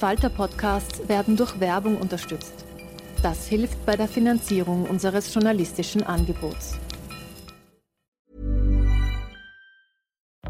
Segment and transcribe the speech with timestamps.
[0.00, 2.64] Falter-Podcasts werden durch Werbung unterstützt.
[3.22, 6.78] Das hilft bei der Finanzierung unseres journalistischen Angebots.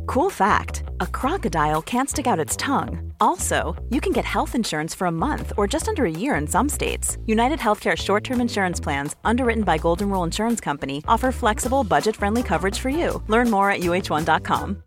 [0.07, 3.13] Cool fact a crocodile can't stick out its tongue.
[3.21, 6.47] Also, you can get health insurance for a month or just under a year in
[6.47, 7.19] some states.
[7.27, 12.15] United Healthcare short term insurance plans, underwritten by Golden Rule Insurance Company, offer flexible, budget
[12.15, 13.21] friendly coverage for you.
[13.29, 14.83] Learn more at uh1.com.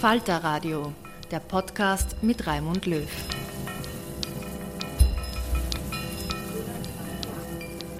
[0.00, 0.92] Falter Radio,
[1.30, 3.08] der Podcast mit Raimund Löw.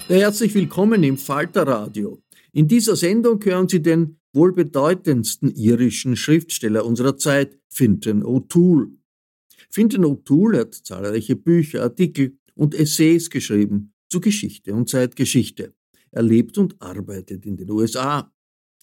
[0.07, 2.21] Herzlich willkommen im Falter Radio.
[2.53, 8.91] In dieser Sendung hören Sie den wohl bedeutendsten irischen Schriftsteller unserer Zeit, Fintan O'Toole.
[9.71, 15.73] Fintan O'Toole hat zahlreiche Bücher, Artikel und Essays geschrieben zu Geschichte und Zeitgeschichte.
[16.11, 18.31] Er lebt und arbeitet in den USA.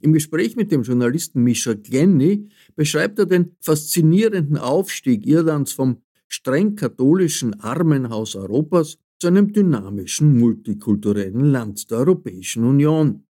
[0.05, 6.77] Im Gespräch mit dem Journalisten Misha Glenny beschreibt er den faszinierenden Aufstieg Irlands vom streng
[6.77, 13.25] katholischen Armenhaus Europas zu einem dynamischen multikulturellen Land der Europäischen Union.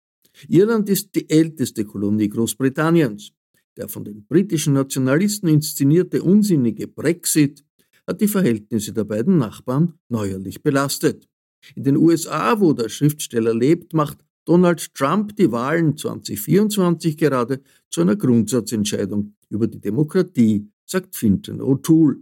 [0.47, 3.33] Irland ist die älteste Kolonie Großbritanniens.
[3.77, 7.63] Der von den britischen Nationalisten inszenierte unsinnige Brexit
[8.07, 11.29] hat die Verhältnisse der beiden Nachbarn neuerlich belastet.
[11.75, 18.01] In den USA, wo der Schriftsteller lebt, macht Donald Trump die Wahlen 2024 gerade zu
[18.01, 22.17] einer Grundsatzentscheidung über die Demokratie, sagt Fintan O'Toole.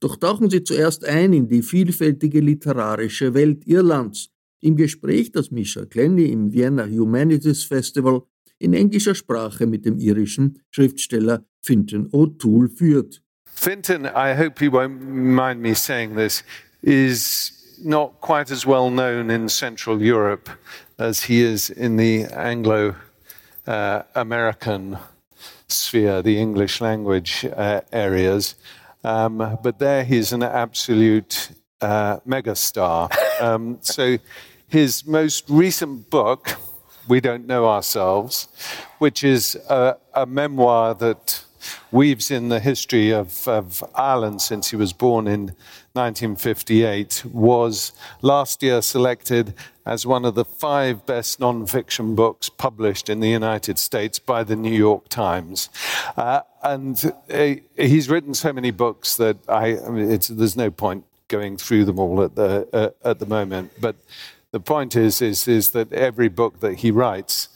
[0.00, 4.30] Doch tauchen Sie zuerst ein in die vielfältige literarische Welt Irlands.
[4.60, 8.22] Im Gespräch, das Misha Glenny im Vienna Humanities Festival
[8.58, 13.22] in englischer Sprache mit dem irischen Schriftsteller Fintan O'Toole führt.
[13.44, 16.42] Fintan, I hope you won't mind me saying this,
[16.80, 17.52] is
[17.84, 20.50] not quite as well known in Central Europe
[21.02, 22.94] as he is in the Anglo
[23.66, 24.96] uh, American
[25.66, 28.54] sphere, the English language uh, areas.
[29.02, 33.10] Um, but there he's an absolute uh, megastar.
[33.40, 34.18] Um, so
[34.68, 36.56] his most recent book,
[37.08, 38.46] We Don't Know Ourselves,
[38.98, 41.42] which is a, a memoir that
[41.90, 45.54] weaves in the history of, of, Ireland since he was born in
[45.94, 47.92] 1958, was
[48.22, 53.78] last year selected as one of the five best nonfiction books published in the United
[53.78, 55.68] States by the New York Times.
[56.16, 61.04] Uh, and uh, he's written so many books that I, I mean, there's no point
[61.28, 63.72] going through them all at the, uh, at the moment.
[63.80, 63.96] But
[64.52, 67.48] the point is, is, is that every book that he writes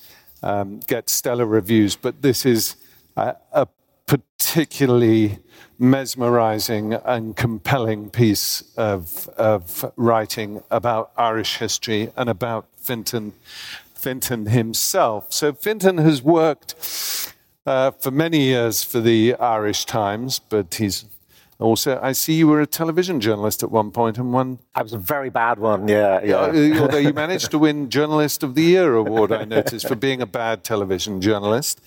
[0.43, 2.77] um, gets stellar reviews, but this is
[3.17, 3.67] a, a
[4.07, 5.39] particularly
[5.79, 13.33] mesmerizing and compelling piece of, of writing about Irish history and about Fintan,
[13.95, 15.33] Fintan himself.
[15.33, 17.35] So Fintan has worked
[17.67, 21.05] uh, for many years for the Irish Times, but he's
[21.59, 24.59] also, I see you were a television journalist at one point and one.
[24.75, 26.21] I was a very bad one, yeah.
[26.23, 26.37] yeah.
[26.37, 30.21] Uh, although you managed to win Journalist of the Year award, I noticed, for being
[30.21, 31.81] a bad television journalist.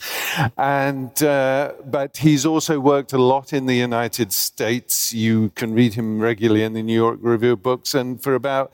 [0.58, 5.14] And, uh, but he's also worked a lot in the United States.
[5.14, 7.94] You can read him regularly in the New York Review of Books.
[7.94, 8.72] And for about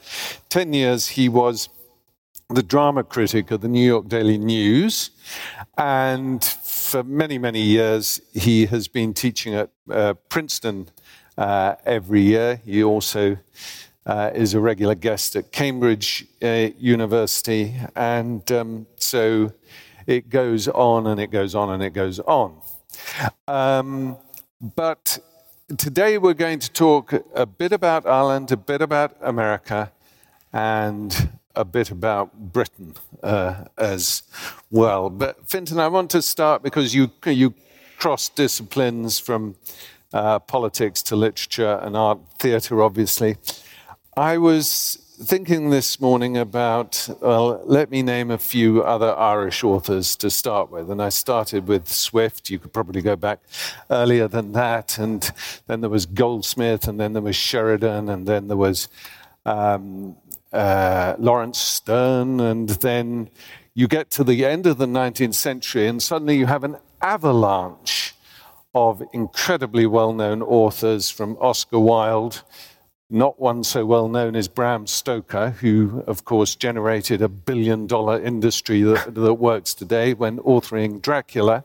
[0.50, 1.68] 10 years, he was
[2.50, 5.10] the drama critic of the New York Daily News.
[5.78, 10.90] And for many, many years, he has been teaching at uh, Princeton
[11.38, 12.62] uh, every year.
[12.66, 13.38] He also
[14.06, 17.76] uh, is a regular guest at Cambridge uh, University.
[17.96, 19.52] And um, so
[20.08, 22.62] it goes on and it goes on and it goes on.
[23.48, 24.18] Um,
[24.62, 25.20] but
[25.78, 29.92] today we're going to talk a bit about Ireland, a bit about America,
[30.54, 34.24] and a bit about Britain uh, as
[34.72, 35.10] well.
[35.10, 37.54] But Fintan, I want to start because you you
[37.98, 39.56] cross disciplines from
[40.14, 43.38] uh, politics to literature and art, theatre, obviously.
[44.16, 50.16] I was thinking this morning about, well, let me name a few other Irish authors
[50.18, 50.90] to start with.
[50.92, 52.50] And I started with Swift.
[52.50, 53.40] You could probably go back
[53.90, 54.98] earlier than that.
[54.98, 55.32] And
[55.68, 58.88] then there was Goldsmith, and then there was Sheridan, and then there was
[59.46, 60.18] um,
[60.56, 62.40] uh, Laurence Sterne.
[62.40, 63.30] And then
[63.74, 68.16] you get to the end of the 19th century, and suddenly you have an avalanche
[68.74, 72.42] of incredibly well known authors from Oscar Wilde
[73.10, 78.20] not one so well known as Bram Stoker, who, of course, generated a billion dollar
[78.20, 81.64] industry that, that works today when authoring Dracula.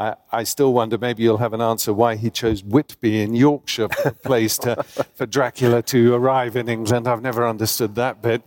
[0.00, 3.90] Uh, I still wonder, maybe you'll have an answer why he chose Whitby in Yorkshire
[3.90, 4.82] for a place to,
[5.14, 7.06] for Dracula to arrive in England.
[7.06, 8.40] I've never understood that bit.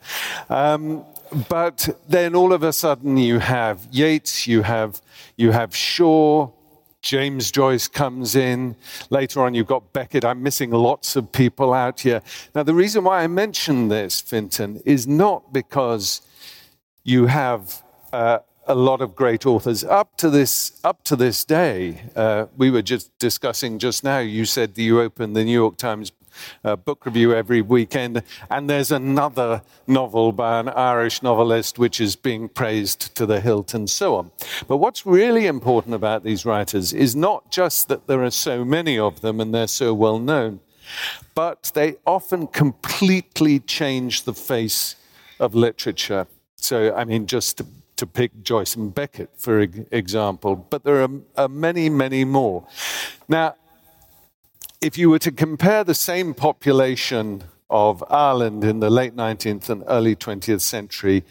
[0.49, 1.05] Um,
[1.49, 4.99] but then all of a sudden you have Yeats, you have,
[5.37, 6.49] you have Shaw,
[7.03, 8.75] James Joyce comes in.
[9.11, 10.25] Later on, you've got Beckett.
[10.25, 12.23] I'm missing lots of people out here.
[12.55, 16.23] Now, the reason why I mention this, Fintan, is not because
[17.03, 22.01] you have uh, a lot of great authors up to this up to this day.
[22.15, 24.19] Uh, we were just discussing just now.
[24.19, 26.11] You said you open the New York Times
[26.63, 28.23] uh, book review every weekend.
[28.49, 33.73] And there's another novel by an Irish novelist which is being praised to the hilt
[33.73, 34.31] and so on.
[34.67, 38.97] But what's really important about these writers is not just that there are so many
[38.97, 40.59] of them and they're so well known,
[41.35, 44.95] but they often completely change the face
[45.39, 46.27] of literature.
[46.55, 47.61] So, I mean, just
[48.03, 52.67] to, pick Joyce and Beckett, for example, but there are, are many, many more.
[53.27, 53.55] Now,
[54.81, 59.83] if you were to compare the same population of Ireland in the late 19th and
[59.87, 61.23] early 20th century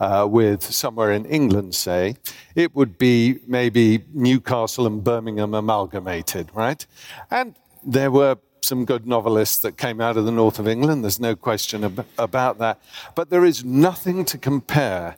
[0.00, 2.16] uh, with somewhere in England, say,
[2.54, 6.86] it would be maybe Newcastle and Birmingham amalgamated, right?
[7.30, 11.20] And there were some good novelists that came out of the north of England, there's
[11.20, 12.80] no question ab- about that.
[13.14, 15.16] But there is nothing to compare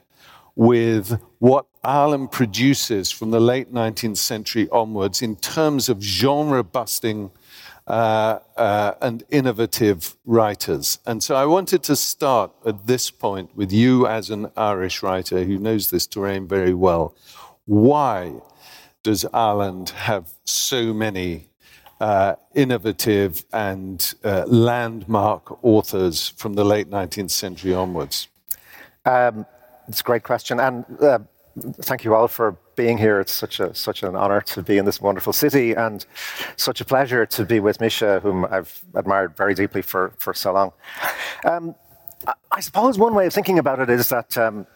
[0.56, 7.30] with what Ireland produces from the late 19th century onwards in terms of genre busting
[7.86, 10.98] uh, uh, and innovative writers.
[11.06, 15.44] And so I wanted to start at this point with you as an Irish writer
[15.44, 17.14] who knows this terrain very well.
[17.66, 18.34] Why
[19.02, 21.48] does Ireland have so many
[22.00, 28.28] uh, innovative and uh, landmark authors from the late 19th century onwards?
[29.04, 29.44] Um,
[29.88, 30.60] it's a great question.
[30.60, 31.18] And uh,
[31.82, 33.20] thank you all for being here.
[33.20, 36.04] It's such a such an honor to be in this wonderful city, and
[36.56, 40.52] such a pleasure to be with Misha, whom I've admired very deeply for for so
[40.52, 40.72] long.
[41.44, 41.74] Um,
[42.50, 44.66] I suppose one way of thinking about it is that um,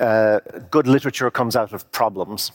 [0.00, 0.40] uh,
[0.70, 2.52] good literature comes out of problems.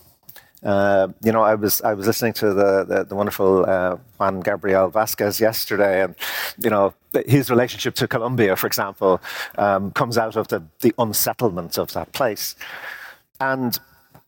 [0.63, 4.41] Uh, you know, I was I was listening to the the, the wonderful uh, Juan
[4.41, 6.15] Gabriel Vasquez yesterday, and
[6.61, 6.93] you know
[7.25, 9.21] his relationship to Colombia, for example,
[9.57, 12.55] um, comes out of the the unsettlement of that place.
[13.39, 13.79] And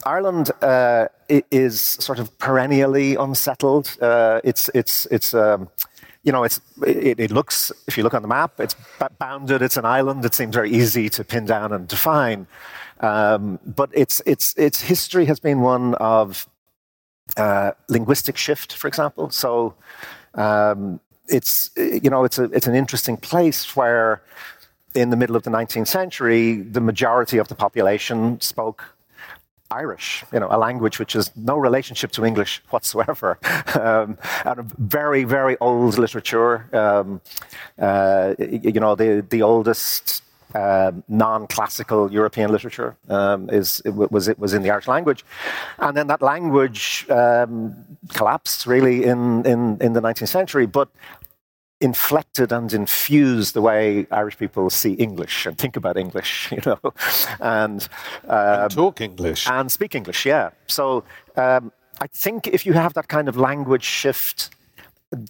[0.05, 3.97] Ireland uh, is sort of perennially unsettled.
[4.01, 5.33] Uh, it's it's it's.
[5.33, 5.69] Um,
[6.23, 8.75] you know, it's, it, it, looks, if you look on the map, it's
[9.17, 12.45] bounded, it's an island, it seems very easy to pin down and define.
[13.01, 16.47] Um, but its, its, its history has been one of
[17.35, 19.29] uh, linguistic shift, for example.
[19.31, 19.73] So
[20.35, 24.21] um, it's, you know, it's, a, it's an interesting place where
[24.93, 28.83] in the middle of the 19th century, the majority of the population spoke
[29.71, 33.39] Irish, you know, a language which has no relationship to English whatsoever,
[33.79, 36.67] um, and a very, very old literature.
[36.75, 37.21] Um,
[37.79, 44.39] uh, you know, the the oldest uh, non-classical European literature um, is it was it
[44.39, 45.25] was in the Irish language,
[45.79, 47.75] and then that language um,
[48.13, 50.65] collapsed really in, in in the 19th century.
[50.65, 50.89] But
[51.81, 56.93] inflected and infused the way Irish people see English and think about English, you know,
[57.39, 57.87] and,
[58.27, 60.25] um, and talk English and speak English.
[60.25, 60.51] Yeah.
[60.67, 61.03] So
[61.35, 64.51] um, I think if you have that kind of language shift,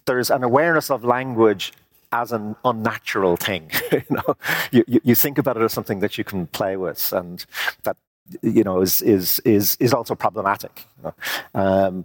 [0.04, 1.72] there's an awareness of language
[2.12, 3.70] as an unnatural thing.
[3.92, 4.36] you know,
[4.70, 7.44] you, you, think about it as something that you can play with, and
[7.84, 7.96] that
[8.42, 10.86] you know is is is is also problematic.
[10.98, 11.12] You
[11.54, 11.60] know?
[11.60, 12.04] um,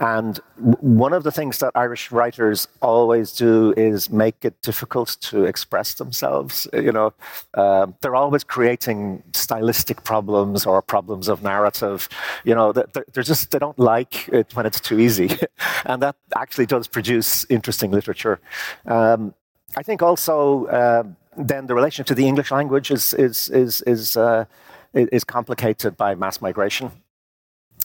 [0.00, 5.44] and one of the things that Irish writers always do is make it difficult to
[5.44, 6.68] express themselves.
[6.72, 7.12] You know,
[7.54, 12.08] uh, they're always creating stylistic problems or problems of narrative.
[12.44, 15.36] You know, they're, they're just they don't like it when it's too easy,
[15.84, 18.40] and that actually does produce interesting literature.
[18.86, 19.34] Um,
[19.76, 20.66] I think also.
[20.66, 21.04] Uh,
[21.38, 24.44] then the relation to the English language is is is is uh,
[24.92, 26.90] is complicated by mass migration.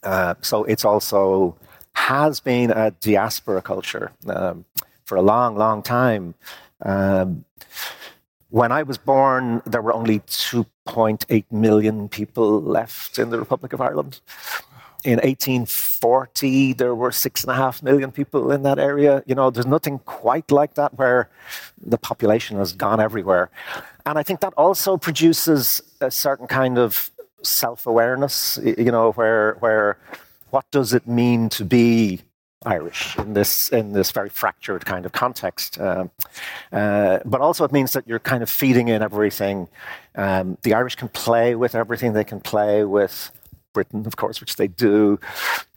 [0.01, 1.55] Uh, so it's also
[1.93, 4.65] has been a diaspora culture um,
[5.05, 6.33] for a long, long time.
[6.81, 7.45] Um,
[8.49, 13.81] when I was born, there were only 2.8 million people left in the Republic of
[13.81, 14.19] Ireland.
[15.03, 19.21] In 1840, there were six and a half million people in that area.
[19.25, 21.29] You know, there's nothing quite like that where
[21.85, 23.49] the population has gone everywhere.
[24.05, 29.55] And I think that also produces a certain kind of self awareness, you know, where,
[29.59, 29.97] where
[30.51, 32.21] what does it mean to be
[32.65, 35.79] Irish in this in this very fractured kind of context.
[35.79, 36.05] Uh,
[36.71, 39.67] uh, but also, it means that you're kind of feeding in everything.
[40.15, 42.13] Um, the Irish can play with everything.
[42.13, 43.31] They can play with
[43.73, 45.19] Britain, of course, which they do.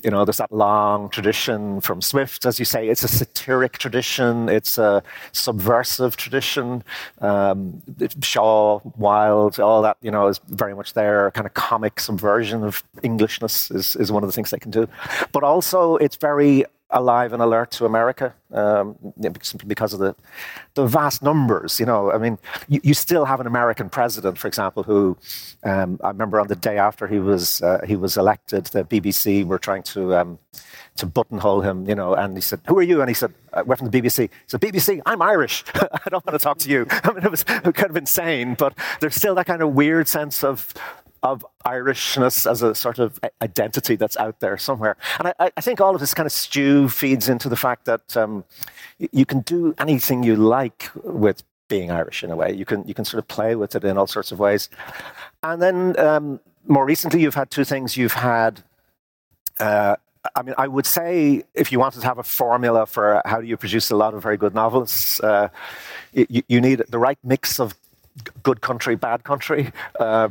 [0.03, 2.89] You know, there's that long tradition from Swift, as you say.
[2.89, 4.49] It's a satiric tradition.
[4.49, 6.85] It's a subversive tradition.
[7.21, 7.83] Um,
[8.23, 11.31] Shaw, Wilde, all that, you know, is very much there.
[11.33, 14.87] Kind of comic subversion of Englishness is, is one of the things they can do.
[15.33, 16.65] But also, it's very
[16.97, 18.97] alive and alert to America um,
[19.43, 20.17] simply because of the,
[20.75, 21.79] the vast numbers.
[21.79, 22.39] You know, I mean,
[22.69, 25.17] you, you still have an American president, for example, who
[25.63, 29.45] um, I remember on the day after he was uh, he was elected, the BBC
[29.45, 30.39] were trying to um,
[30.97, 33.63] to buttonhole him, you know, and he said, "Who are you?" And he said, uh,
[33.67, 35.65] "We're from the BBC." He said, "BBC, I'm Irish.
[35.75, 38.73] I don't want to talk to you." I mean, it was kind of insane, but
[39.01, 40.73] there's still that kind of weird sense of
[41.23, 44.97] of Irishness as a sort of identity that's out there somewhere.
[45.19, 48.17] And I, I think all of this kind of stew feeds into the fact that
[48.17, 48.45] um,
[48.99, 52.53] you can do anything you like with being Irish in a way.
[52.53, 54.69] You can you can sort of play with it in all sorts of ways.
[55.43, 57.97] And then um, more recently, you've had two things.
[57.97, 58.63] You've had
[59.59, 59.97] uh,
[60.35, 63.47] I mean, I would say if you wanted to have a formula for how do
[63.47, 65.49] you produce a lot of very good novelists, uh,
[66.13, 67.75] you, you, need the right mix of
[68.43, 69.73] good country, bad country.
[69.99, 70.29] Uh,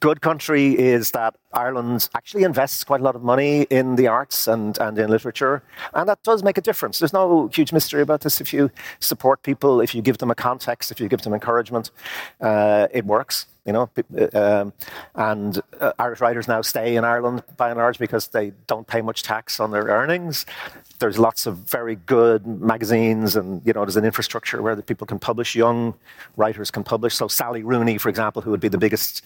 [0.00, 4.46] good country is that Ireland actually invests quite a lot of money in the arts
[4.46, 5.62] and, and in literature,
[5.94, 6.98] and that does make a difference.
[6.98, 8.40] There's no huge mystery about this.
[8.40, 11.90] If you support people, if you give them a context, if you give them encouragement,
[12.40, 13.46] uh, it works.
[13.64, 14.72] You know, uh, um,
[15.14, 19.00] and uh, Irish writers now stay in Ireland by and large because they don't pay
[19.00, 20.44] much tax on their earnings.
[20.98, 25.06] There's lots of very good magazines, and you know, there's an infrastructure where the people
[25.06, 25.54] can publish.
[25.54, 25.94] Young
[26.36, 27.14] writers can publish.
[27.14, 29.24] So Sally Rooney, for example, who would be the biggest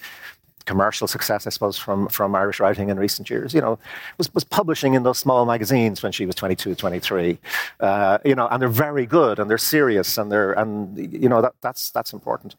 [0.69, 3.79] commercial success, I suppose, from, from Irish writing in recent years, you know,
[4.19, 7.39] was, was publishing in those small magazines when she was 22, 23.
[7.81, 11.41] Uh, you know, and they're very good and they're serious and they're, and, you know,
[11.41, 12.55] that, that's, that's important.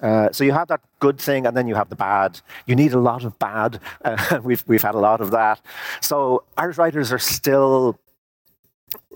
[0.00, 2.40] Uh, so you have that good thing and then you have the bad.
[2.66, 3.78] You need a lot of bad.
[4.04, 5.60] Uh, we've, we've had a lot of that.
[6.00, 7.98] So Irish writers are still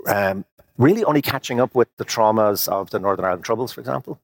[0.07, 0.45] um,
[0.79, 4.21] really only catching up with the traumas of the Northern Ireland Troubles, for example.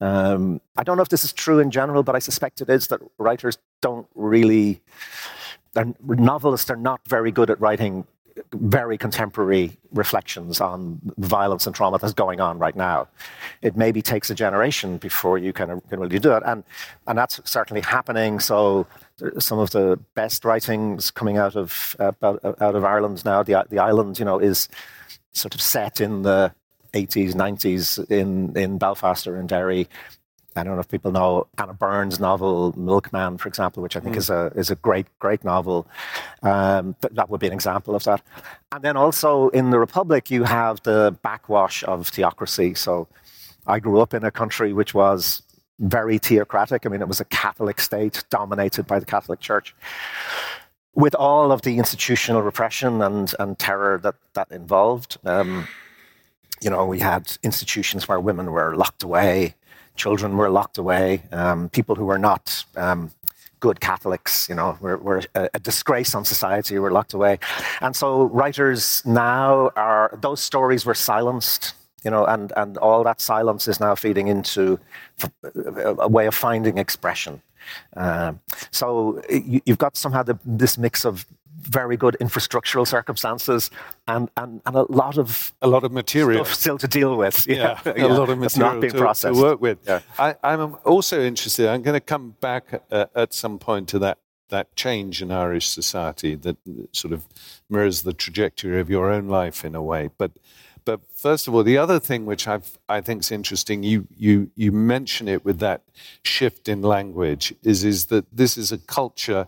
[0.00, 2.88] Um, I don't know if this is true in general, but I suspect it is
[2.88, 4.82] that writers don't really,
[6.02, 8.06] novelists are not very good at writing
[8.54, 13.08] very contemporary reflections on violence and trauma that's going on right now.
[13.60, 16.64] It maybe takes a generation before you can, can really do that, and
[17.06, 18.40] and that's certainly happening.
[18.40, 18.86] So
[19.38, 23.78] some of the best writings coming out of uh, out of Ireland now, the the
[23.78, 24.68] island, you know, is
[25.32, 26.54] sort of set in the
[26.94, 29.88] 80s, 90s in, in Belfast or in Derry.
[30.54, 34.16] I don't know if people know Anna Burns' novel Milkman, for example, which I think
[34.16, 34.18] mm.
[34.18, 35.86] is a is a great great novel.
[36.42, 38.22] Um, that would be an example of that.
[38.70, 42.74] And then also in the Republic, you have the backwash of theocracy.
[42.74, 43.08] So
[43.66, 45.42] I grew up in a country which was
[45.78, 46.84] very theocratic.
[46.84, 49.74] I mean, it was a Catholic state dominated by the Catholic Church.
[50.94, 55.66] With all of the institutional repression and, and terror that that involved, um,
[56.62, 59.54] you know, we had institutions where women were locked away,
[59.96, 63.10] children were locked away, um, people who were not um,
[63.60, 67.38] good Catholics, you know, were, were a, a, disgrace on society, were locked away.
[67.80, 73.20] And so writers now are, those stories were silenced, you know, and, and all that
[73.20, 74.78] silence is now feeding into
[75.54, 77.42] a way of finding expression.
[77.96, 78.40] Um,
[78.70, 81.26] so you, have got somehow the, this mix of
[81.62, 83.70] very good infrastructural circumstances
[84.06, 87.46] and, and, and a lot of a lot of material still to deal with.
[87.52, 88.06] Yeah, yeah.
[88.06, 89.78] a lot of material to, to work with.
[89.86, 90.00] Yeah.
[90.18, 91.68] I, am also interested.
[91.68, 95.68] I'm going to come back uh, at some point to that that change in Irish
[95.68, 96.56] society that
[96.92, 97.26] sort of
[97.68, 100.10] mirrors the trajectory of your own life in a way.
[100.16, 100.32] But
[100.84, 104.50] but first of all, the other thing which I've, I think is interesting, you, you,
[104.56, 105.82] you mention it with that
[106.24, 109.46] shift in language, is, is that this is a culture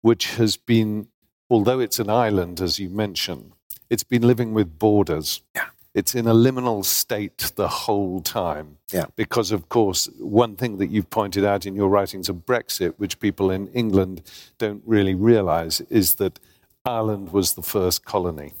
[0.00, 1.08] which has been
[1.50, 3.52] although it's an island, as you mentioned,
[3.90, 5.42] it's been living with borders.
[5.54, 5.66] Yeah.
[5.92, 8.78] it's in a liminal state the whole time.
[8.92, 9.06] Yeah.
[9.16, 13.18] Because, of course, one thing that you've pointed out in your writings of Brexit, which
[13.18, 14.22] people in England
[14.58, 16.38] don't really realize, is that
[16.84, 18.52] Ireland was the first colony.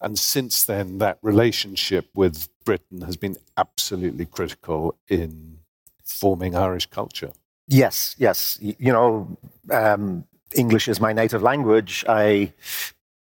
[0.00, 5.58] And since then, that relationship with Britain has been absolutely critical in
[6.02, 7.32] forming Irish culture.
[7.68, 8.58] Yes, yes.
[8.60, 9.38] You know,
[9.70, 10.24] um,
[10.56, 12.04] English is my native language.
[12.08, 12.52] I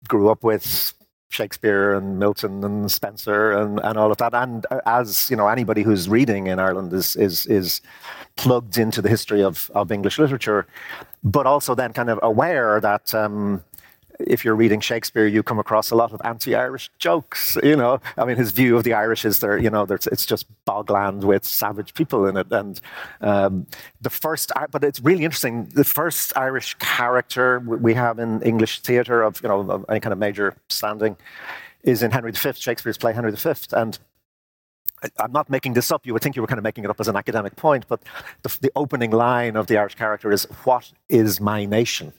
[0.08, 0.94] grew up with
[1.32, 4.34] Shakespeare and Milton and Spenser and, and all of that.
[4.34, 7.80] And as you know, anybody who's reading in Ireland is is is
[8.36, 10.66] plugged into the history of, of English literature,
[11.22, 13.62] but also then kind of aware that um,
[14.26, 17.56] if you're reading Shakespeare, you come across a lot of anti-Irish jokes.
[17.62, 19.58] You know, I mean, his view of the Irish is there.
[19.58, 22.50] You know, it's just bogland with savage people in it.
[22.50, 22.80] And
[23.20, 23.66] um,
[24.00, 25.66] the first, but it's really interesting.
[25.66, 30.12] The first Irish character we have in English theatre of you know of any kind
[30.12, 31.16] of major standing
[31.82, 33.98] is in Henry V, Shakespeare's play Henry V, and.
[35.18, 36.06] I'm not making this up.
[36.06, 38.00] You would think you were kind of making it up as an academic point, but
[38.44, 42.12] the, the opening line of the Irish character is, What is my nation?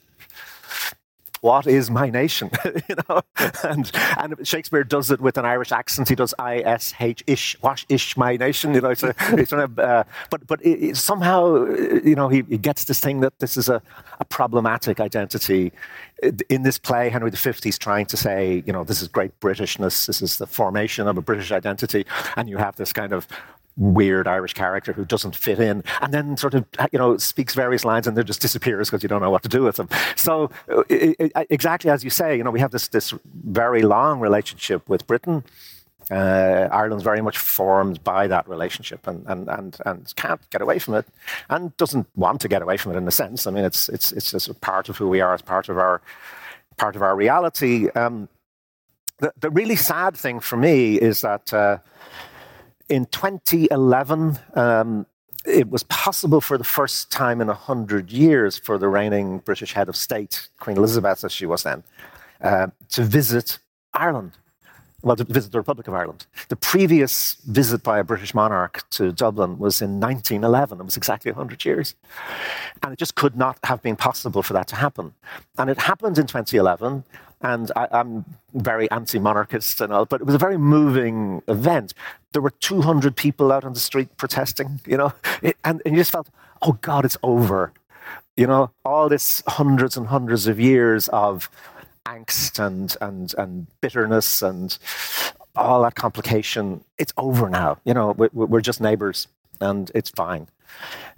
[1.44, 2.50] What is my nation?
[2.88, 3.20] you know,
[3.62, 6.08] and and Shakespeare does it with an Irish accent.
[6.08, 8.72] He does I S H ish, what ish my nation.
[8.72, 11.66] You know, it's, a, it's uh, but but it, it somehow
[12.02, 13.82] you know he, he, gets this thing that this is a,
[14.20, 15.70] a problematic identity.
[16.48, 20.06] In this play, Henry V, he's trying to say, you know, this is great Britishness.
[20.06, 23.28] This is the formation of a British identity, and you have this kind of
[23.76, 27.84] weird Irish character who doesn't fit in, and then sort of you know speaks various
[27.84, 29.88] lines and then just disappears because you don't know what to do with them.
[30.16, 30.50] So
[30.88, 33.14] it, it, exactly as you say, you know, we have this this
[33.44, 35.44] very long relationship with Britain.
[36.10, 40.78] Uh, Ireland's very much formed by that relationship and, and, and, and can't get away
[40.78, 41.06] from it
[41.48, 43.46] and doesn't want to get away from it in a sense.
[43.46, 45.78] I mean, it's, it's, it's just a part of who we are, it's part of
[45.78, 46.02] our,
[46.76, 47.88] part of our reality.
[47.94, 48.28] Um,
[49.18, 51.78] the, the really sad thing for me is that uh,
[52.88, 55.06] in 2011, um,
[55.44, 59.88] it was possible for the first time in 100 years for the reigning British head
[59.88, 61.82] of state, Queen Elizabeth, as she was then,
[62.40, 63.58] uh, to visit
[63.92, 64.32] Ireland.
[65.02, 66.24] Well, to visit the Republic of Ireland.
[66.48, 70.80] The previous visit by a British monarch to Dublin was in 1911.
[70.80, 71.94] It was exactly 100 years.
[72.82, 75.12] And it just could not have been possible for that to happen.
[75.58, 77.04] And it happened in 2011
[77.44, 81.92] and I, am very anti-monarchist and all, but it was a very moving event.
[82.32, 86.00] There were 200 people out on the street protesting, you know, it, and, and you
[86.00, 86.30] just felt,
[86.62, 87.72] oh God, it's over.
[88.36, 91.50] You know, all this hundreds and hundreds of years of
[92.06, 94.76] angst and and and bitterness and
[95.54, 97.78] all that complication, it's over now.
[97.84, 99.28] You know, we're just neighbors,
[99.60, 100.48] and it's fine.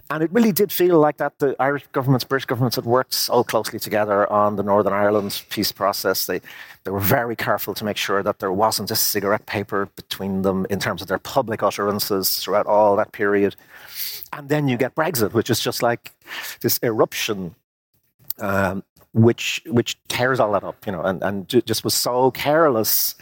[0.08, 3.42] And it really did feel like that the Irish governments, British governments had worked so
[3.42, 6.26] closely together on the Northern Ireland peace process.
[6.26, 6.40] They,
[6.84, 10.64] they were very careful to make sure that there wasn't a cigarette paper between them
[10.70, 13.56] in terms of their public utterances throughout all that period.
[14.32, 16.12] And then you get Brexit, which is just like
[16.60, 17.56] this eruption
[18.38, 23.14] um, which which tears all that up, you know, and, and just was so careless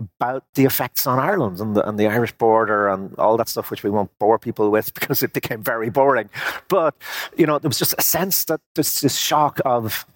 [0.00, 3.70] about the effects on Ireland and the, and the Irish border and all that stuff,
[3.70, 6.28] which we won't bore people with because it became very boring.
[6.68, 6.94] But,
[7.36, 10.06] you know, there was just a sense that this, this shock of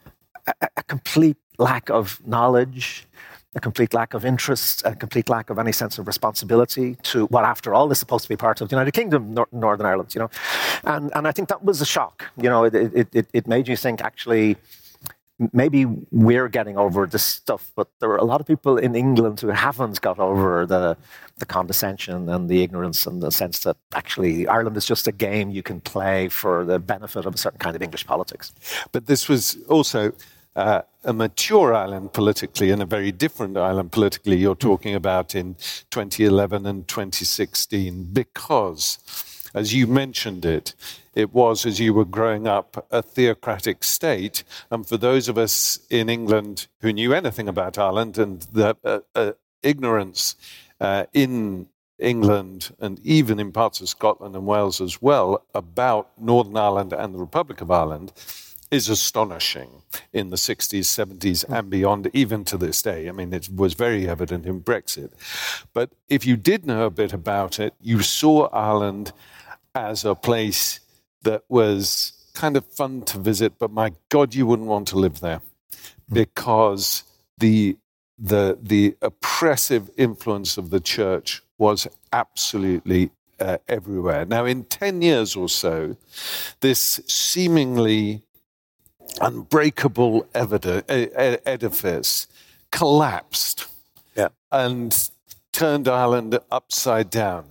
[0.47, 3.07] a, a complete lack of knowledge,
[3.55, 7.44] a complete lack of interest, a complete lack of any sense of responsibility to what,
[7.44, 10.20] after all, is supposed to be part of the United Kingdom, Nor- Northern Ireland, you
[10.20, 10.31] know.
[10.85, 12.25] And, and I think that was a shock.
[12.37, 14.57] You know, it, it, it, it made you think, actually,
[15.52, 19.40] maybe we're getting over this stuff, but there are a lot of people in England
[19.40, 20.96] who haven't got over the,
[21.38, 25.50] the condescension and the ignorance and the sense that actually Ireland is just a game
[25.50, 28.52] you can play for the benefit of a certain kind of English politics.
[28.92, 30.12] But this was also
[30.57, 35.54] uh, a mature island politically and a very different island politically you're talking about in
[35.90, 38.98] 2011 and 2016 because,
[39.55, 40.75] as you mentioned it,
[41.14, 44.43] it was, as you were growing up, a theocratic state.
[44.71, 49.01] And for those of us in England who knew anything about Ireland and the uh,
[49.14, 50.35] uh, ignorance
[50.81, 56.57] uh, in England and even in parts of Scotland and Wales as well about Northern
[56.57, 58.12] Ireland and the Republic of Ireland
[58.71, 63.09] is astonishing in the 60s, 70s, and beyond, even to this day.
[63.09, 65.12] I mean, it was very evident in Brexit.
[65.73, 69.12] But if you did know a bit about it, you saw Ireland
[69.75, 70.81] as a place
[71.23, 75.21] that was kind of fun to visit, but my God, you wouldn't want to live
[75.21, 75.41] there
[76.13, 77.05] because
[77.39, 77.77] the
[78.19, 83.11] the the oppressive influence of the church was absolutely
[83.41, 84.25] uh, everywhere.
[84.25, 85.97] Now, in ten years or so,
[86.61, 88.23] this seemingly
[89.21, 92.27] unbreakable edifice
[92.71, 93.67] collapsed,
[94.17, 94.29] yeah.
[94.51, 95.11] and
[95.53, 97.47] turned Ireland upside down.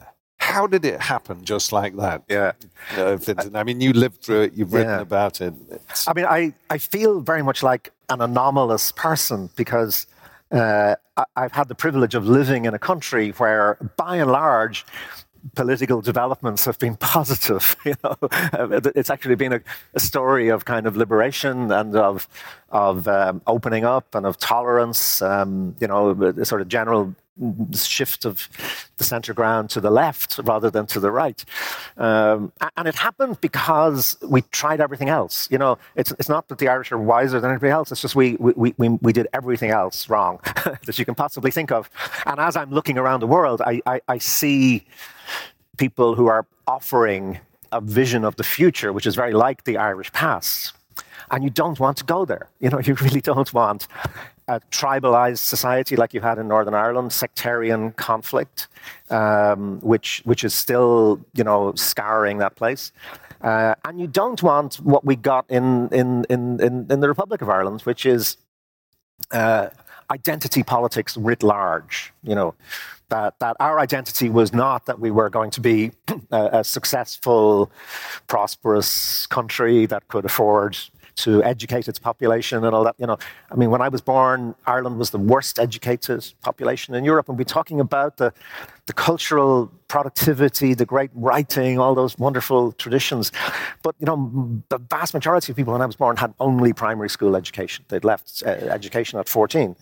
[0.54, 2.22] How did it happen just like that?
[2.30, 2.52] Yeah.
[2.96, 3.18] Uh,
[3.56, 5.02] I mean, you lived through it, you've written yeah.
[5.02, 5.54] about it.
[5.72, 6.08] It's...
[6.08, 10.06] I mean, I, I feel very much like an anomalous person because
[10.52, 10.96] uh,
[11.36, 14.86] I've had the privilege of living in a country where, by and large,
[15.56, 17.76] political developments have been positive.
[17.86, 18.16] You know,
[18.96, 19.62] it's actually been a,
[19.96, 22.28] a story of kind of liberation and of
[22.70, 25.22] of um, opening up and of tolerance.
[25.22, 27.14] Um, you know, a sort of general
[27.74, 28.48] shift of
[28.98, 31.44] the center ground to the left rather than to the right.
[31.98, 35.50] Um, and it happened because we tried everything else.
[35.52, 38.16] You know, it's, it's not that the Irish are wiser than anybody else, it's just
[38.16, 40.40] we, we, we, we did everything else wrong
[40.86, 41.90] that you can possibly think of.
[42.26, 44.86] And as I'm looking around the world, I, I, I see
[45.78, 47.40] people who are offering
[47.72, 50.74] a vision of the future, which is very like the Irish past
[51.32, 52.48] and you don't want to go there.
[52.60, 53.88] You know, you really don't want
[54.48, 58.68] a tribalized society like you had in Northern Ireland, sectarian conflict,
[59.10, 62.92] um, which which is still you know scouring that place.
[63.42, 67.42] Uh, and you don't want what we got in in in in, in the Republic
[67.42, 68.38] of Ireland, which is
[69.32, 69.70] uh,
[70.12, 72.14] identity politics writ large.
[72.24, 72.56] You know.
[73.10, 75.92] That, that our identity was not that we were going to be
[76.32, 77.72] a, a successful,
[78.26, 80.78] prosperous country that could afford
[81.16, 82.96] to educate its population and all that.
[82.98, 83.18] You know,
[83.52, 87.38] I mean, when I was born, Ireland was the worst educated population in Europe, and
[87.38, 88.34] we're talking about the,
[88.86, 93.32] the cultural productivity, the great writing, all those wonderful traditions.
[93.84, 97.10] But you know, the vast majority of people when I was born had only primary
[97.10, 97.86] school education.
[97.90, 99.76] They'd left uh, education at 14.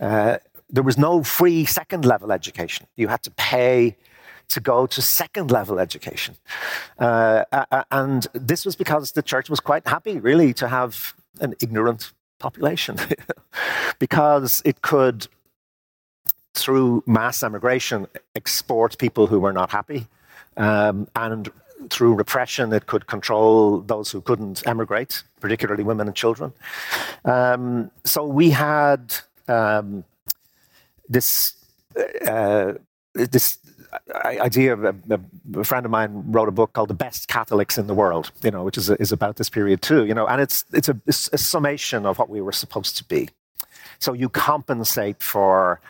[0.00, 0.38] Uh,
[0.70, 2.86] there was no free second level education.
[2.96, 3.96] You had to pay
[4.48, 6.36] to go to second level education.
[6.98, 7.44] Uh,
[7.90, 12.96] and this was because the church was quite happy, really, to have an ignorant population
[13.98, 15.26] because it could,
[16.54, 20.06] through mass emigration, export people who were not happy.
[20.56, 21.50] Um, and
[21.90, 26.52] through repression, it could control those who couldn't emigrate, particularly women and children.
[27.24, 29.14] Um, so we had
[29.48, 30.04] um,
[31.08, 31.54] this
[32.26, 32.74] uh,
[33.14, 33.58] this
[34.24, 34.76] idea.
[34.76, 34.94] A,
[35.58, 38.50] a, friend of mine wrote a book called "The Best Catholics in the World," you
[38.50, 40.04] know, which is is about this period too.
[40.04, 43.04] You know, and it's it's a, it's a summation of what we were supposed to
[43.04, 43.28] be.
[43.98, 45.80] So you compensate for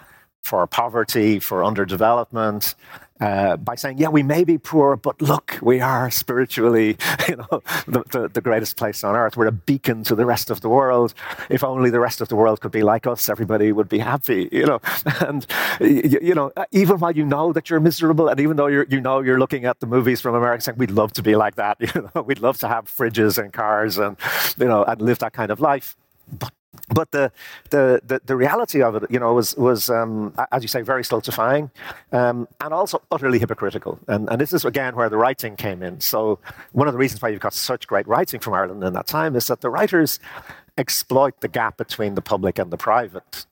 [0.42, 2.74] for poverty, for underdevelopment,
[3.20, 6.96] uh, by saying, yeah, we may be poor, but look, we are spiritually,
[7.28, 9.36] you know, the, the, the, greatest place on earth.
[9.36, 11.14] We're a beacon to the rest of the world.
[11.48, 14.48] If only the rest of the world could be like us, everybody would be happy,
[14.52, 14.80] you know.
[15.20, 15.46] And,
[15.80, 19.00] you, you know, even while you know that you're miserable, and even though you're, you
[19.00, 21.76] know you're looking at the movies from America saying, we'd love to be like that,
[21.94, 24.16] you know, we'd love to have fridges and cars and,
[24.58, 25.96] you know, and live that kind of life.
[26.36, 26.52] But
[26.88, 27.32] but the,
[27.70, 31.04] the, the, the, reality of it, you know, was, was um, as you say, very
[31.04, 31.70] stultifying
[32.12, 33.98] um, and also utterly hypocritical.
[34.08, 36.00] And, and this is, again, where the writing came in.
[36.00, 36.38] So
[36.72, 39.36] one of the reasons why you've got such great writing from Ireland in that time
[39.36, 40.20] is that the writers
[40.76, 43.46] exploit the gap between the public and the private.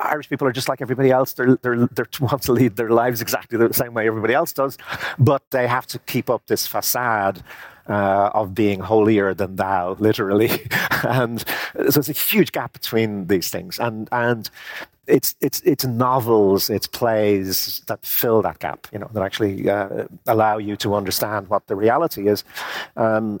[0.00, 1.32] Irish people are just like everybody else.
[1.32, 4.78] They're, they're, they want to lead their lives exactly the same way everybody else does,
[5.18, 7.42] but they have to keep up this facade
[7.88, 10.50] uh, of being holier than thou, literally.
[11.02, 13.78] and so there's a huge gap between these things.
[13.78, 14.48] And, and
[15.06, 20.04] it's, it's, it's novels, it's plays that fill that gap, you know, that actually uh,
[20.26, 22.44] allow you to understand what the reality is.
[22.96, 23.40] Um,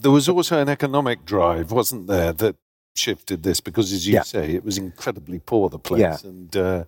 [0.00, 2.56] There was also an economic drive, wasn't there, that
[2.98, 4.22] shifted this because, as you yeah.
[4.22, 6.00] say, it was incredibly poor the place.
[6.00, 6.16] Yeah.
[6.24, 6.84] And uh,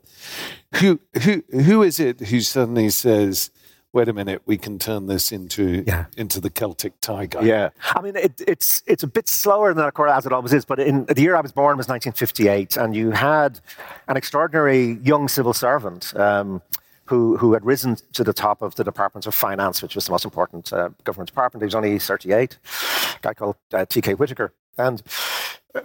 [0.76, 3.50] who who who is it who suddenly says?
[3.92, 6.04] Wait a minute, we can turn this into yeah.
[6.16, 7.42] into the Celtic tiger.
[7.42, 10.32] Yeah, I mean it, it's it's a bit slower than that, of course, as it
[10.32, 10.64] always is.
[10.64, 13.58] But in the year I was born was 1958, and you had
[14.06, 16.14] an extraordinary young civil servant.
[16.14, 16.62] Um,
[17.10, 20.12] who, who had risen to the top of the Department of Finance, which was the
[20.12, 21.60] most important uh, government department.
[21.60, 24.14] He was only 38, a guy called uh, T.K.
[24.14, 24.52] Whitaker.
[24.78, 25.02] And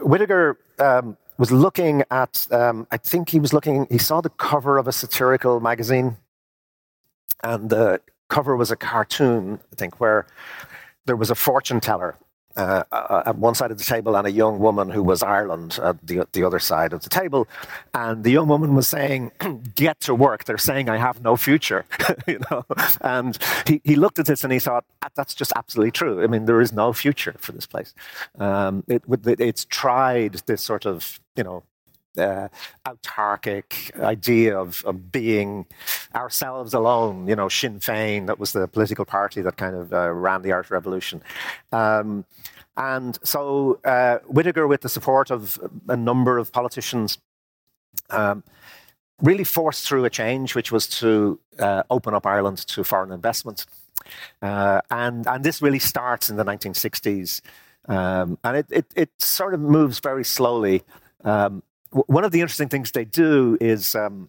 [0.02, 4.78] Whitaker um, was looking at, um, I think he was looking, he saw the cover
[4.78, 6.18] of a satirical magazine,
[7.44, 10.28] and the cover was a cartoon, I think, where
[11.08, 12.16] there was a fortune teller
[12.56, 15.80] uh, uh, at one side of the table and a young woman who was Ireland
[15.82, 17.48] at the, the other side of the table.
[17.94, 19.32] And the young woman was saying,
[19.76, 20.46] Get to work.
[20.46, 21.86] They're saying I have no future.
[22.28, 22.66] you know?
[23.02, 23.38] And
[23.68, 26.24] he, he looked at this and he thought, That's just absolutely true.
[26.24, 27.94] I mean, there is no future for this place.
[28.40, 29.04] Um, it,
[29.40, 31.64] it's tried this sort of, you know,
[32.18, 32.50] uh,
[32.86, 35.66] autarkic idea of, of being
[36.14, 37.28] ourselves alone.
[37.28, 40.54] You know, Sinn Féin, that was the political party that kind of uh, ran the
[40.54, 41.22] Irish Revolution.
[41.72, 42.26] Um,
[42.78, 47.18] and so uh, with the support of a number of politicians,
[48.10, 48.44] um,
[49.22, 53.66] really forced through a change, which was to uh, open up Ireland to foreign investment.
[54.42, 57.42] Uh, and, and this really starts in the 1960s.
[57.88, 60.84] Um, and it, it, it, sort of moves very slowly.
[61.24, 61.62] Um,
[62.08, 64.28] one of the interesting things they do is um,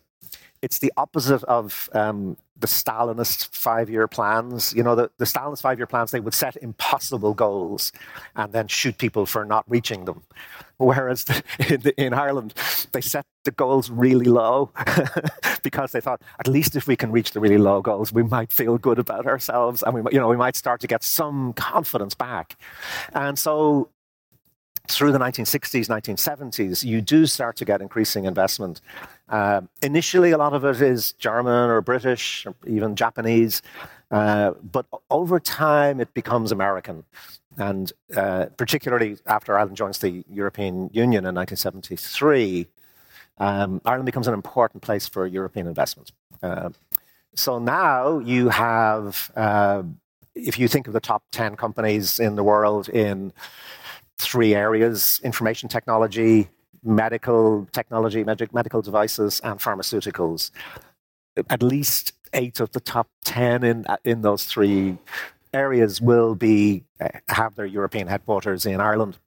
[0.63, 4.73] it's the opposite of um, the Stalinist five year plans.
[4.75, 7.93] You know, the, the Stalinist five year plans, they would set impossible goals
[8.35, 10.23] and then shoot people for not reaching them.
[10.79, 11.43] Whereas the,
[11.75, 12.55] in, the, in, Ireland,
[12.93, 14.71] they set the goals really low
[15.63, 18.53] because they thought, at least if we can reach the really low goals, we might
[18.53, 22.15] feel good about ourselves and we, you know, we might start to get some confidence
[22.15, 22.57] back.
[23.13, 23.91] And so
[24.91, 28.81] through the 1960s, 1970s, you do start to get increasing investment.
[29.29, 33.63] Uh, initially, a lot of it is German or British, or even Japanese,
[34.11, 37.05] uh, but over time it becomes American.
[37.59, 42.67] And uh, particularly after Ireland joins the European Union in 1973,
[43.39, 46.13] um, Ireland becomes an important place for European investment.
[46.43, 46.71] Uh,
[47.35, 49.83] so now you have, uh,
[50.35, 53.33] if you think of the top 10 companies in the world in
[54.19, 56.49] three areas information technology,
[56.83, 60.51] medical technology, medic, medical devices, and pharmaceuticals.
[61.51, 64.99] At least eight of the top 10 in, in those three
[65.53, 69.19] areas will be uh, have their European headquarters in Ireland.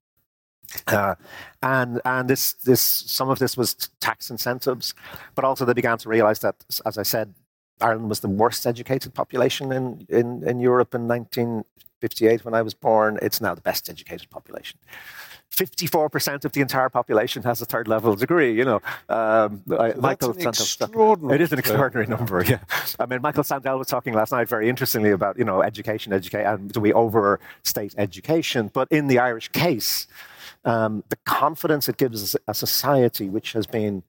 [0.85, 1.15] Uh,
[1.63, 4.93] and and this this some of this was tax incentives,
[5.33, 7.33] but also they began to realize that, as I said,
[7.81, 11.63] Ireland was the worst educated population in, in, in Europe in 19,
[12.01, 13.19] 58 when I was born.
[13.21, 14.79] It's now the best educated population.
[15.51, 18.53] 54% of the entire population has a third level degree.
[18.53, 22.43] You know, um, I, Michael Sandel, It is an extraordinary number.
[22.49, 22.59] Yeah,
[22.99, 26.43] I mean, Michael Sandel was talking last night very interestingly about you know education, educate,
[26.43, 28.69] and do we overstate education?
[28.73, 30.07] But in the Irish case,
[30.65, 34.03] um, the confidence it gives a society which has been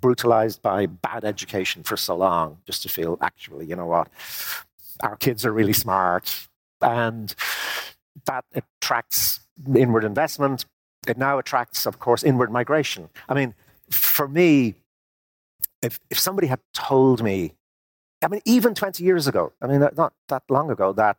[0.00, 4.08] brutalized by bad education for so long, just to feel actually, you know what,
[5.00, 6.48] our kids are really smart,
[6.80, 7.34] and
[8.26, 9.40] that attracts
[9.74, 10.64] inward investment.
[11.06, 13.08] It now attracts, of course, inward migration.
[13.28, 13.54] I mean,
[13.90, 14.74] for me,
[15.82, 17.54] if, if somebody had told me,
[18.22, 21.18] I mean, even 20 years ago, I mean, not that long ago, that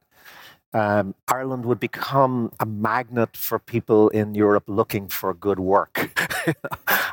[0.74, 6.12] um, Ireland would become a magnet for people in Europe looking for good work.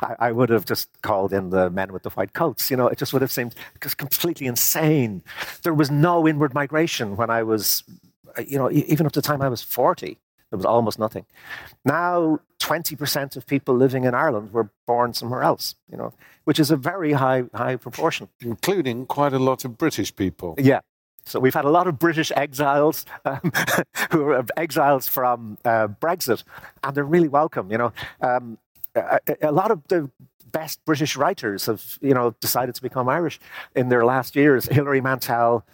[0.01, 2.69] I, I, would have just called in the men with the white coats.
[2.69, 5.23] You know, it just would have seemed just completely insane.
[5.63, 7.83] There was no inward migration when I was
[8.45, 10.17] you know, even up to the time I was 40,
[10.49, 11.25] there was almost nothing.
[11.83, 16.13] Now, 20% of people living in Ireland were born somewhere else, you know,
[16.45, 18.29] which is a very high, high proportion.
[18.41, 20.55] Including quite a lot of British people.
[20.57, 20.81] Yeah.
[21.25, 23.51] So we've had a lot of British exiles um,
[24.11, 26.43] who are exiles from uh, Brexit,
[26.83, 27.71] and they're really welcome.
[27.71, 28.57] You know, um,
[28.95, 30.09] a, a, lot of the
[30.51, 33.39] best British writers have, you know, decided to become Irish
[33.75, 34.65] in their last years.
[34.65, 35.65] Hilary Mantel,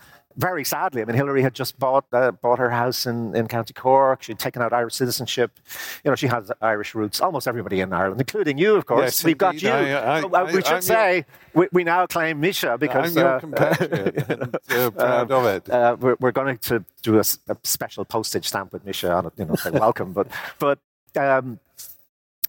[0.42, 3.74] very sadly, I mean, Hilary had just bought uh, bought her house in, in County
[3.74, 4.24] Cork.
[4.24, 5.60] She'd taken out Irish citizenship.
[6.04, 7.22] You know, she has Irish roots.
[7.22, 9.04] Almost everybody in Ireland, including you, of course.
[9.04, 9.70] Yes, We've got you.
[9.70, 13.24] I, I, uh, we should I'm say your, we, we, now claim Misha because I'm
[13.24, 14.30] your uh, compatriot.
[14.30, 15.70] and, uh, proud of it.
[15.70, 19.34] Uh, we're, we're, going to do a, a, special postage stamp with Misha on it.
[19.38, 20.12] You know, say welcome.
[20.12, 20.28] But
[20.60, 20.80] but
[21.16, 21.60] um,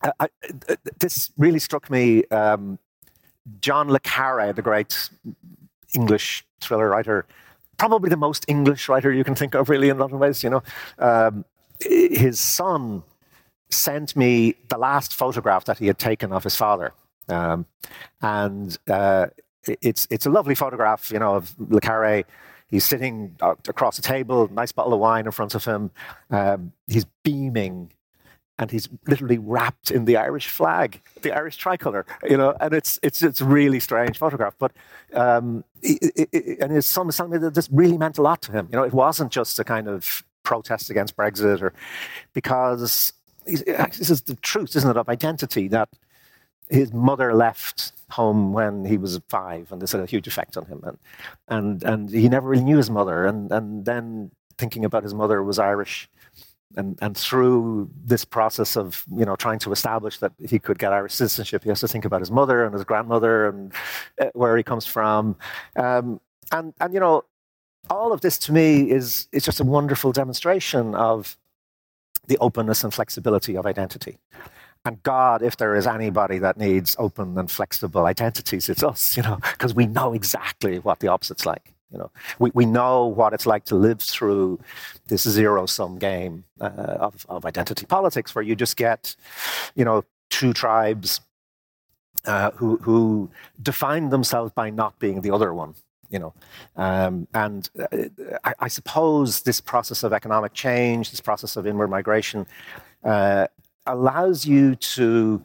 [0.03, 0.29] I,
[0.99, 2.25] this really struck me.
[2.29, 2.79] Um,
[3.61, 5.11] John le Carre, the great
[5.95, 7.27] English thriller writer
[7.79, 10.43] probably the most English writer you can think of, really, in a lot of ways.
[10.43, 10.63] You know,
[10.99, 11.45] um,
[11.81, 13.03] his son
[13.71, 16.93] sent me the last photograph that he had taken of his father,
[17.29, 17.67] um,
[18.21, 19.27] and uh,
[19.67, 22.25] it's it's a lovely photograph, you know, of Le Carre.
[22.69, 25.91] He's sitting across the table, nice bottle of wine in front of him.
[26.31, 27.93] Um, he's beaming
[28.59, 32.99] and he's literally wrapped in the Irish flag, the Irish tricolour, you know, and it's
[33.03, 34.55] it's it's really strange photograph.
[34.59, 34.73] But
[35.15, 38.43] um, it, it, and his son was telling me that this really meant a lot
[38.43, 38.69] to him.
[38.71, 41.73] You know, it wasn't just a kind of protest against Brexit, or
[42.35, 43.13] because
[43.47, 45.89] this is the truth, isn't it, of identity that
[46.69, 50.67] his mother left home when he was five, and this had a huge effect on
[50.67, 50.99] him, and
[51.49, 55.43] and and he never really knew his mother, and and then thinking about his mother
[55.43, 56.09] was Irish
[56.77, 60.93] and, and through this process of you know trying to establish that he could get
[60.93, 63.73] Irish citizenship, he has to think about his mother and his grandmother and
[64.21, 65.37] uh, where he comes from,
[65.77, 67.25] um, and and you know
[67.91, 71.37] all of this to me is is just a wonderful demonstration of
[72.27, 74.19] the openness and flexibility of identity.
[74.85, 79.23] And God, if there is anybody that needs open and flexible identities, it's us, you
[79.23, 81.73] know, because we know exactly what the opposite's like.
[81.93, 84.59] You know, we, we know what it's like to live through
[85.09, 89.15] this zero sum game uh, of, of identity politics, where you just get,
[89.75, 91.21] you know, two tribes
[92.25, 95.75] uh, who who define themselves by not being the other one.
[96.09, 96.35] You know,
[96.77, 97.87] um, and uh,
[98.45, 102.47] I, I, suppose this process of economic change, this process of inward migration,
[103.03, 103.47] uh,
[103.87, 105.43] allows you to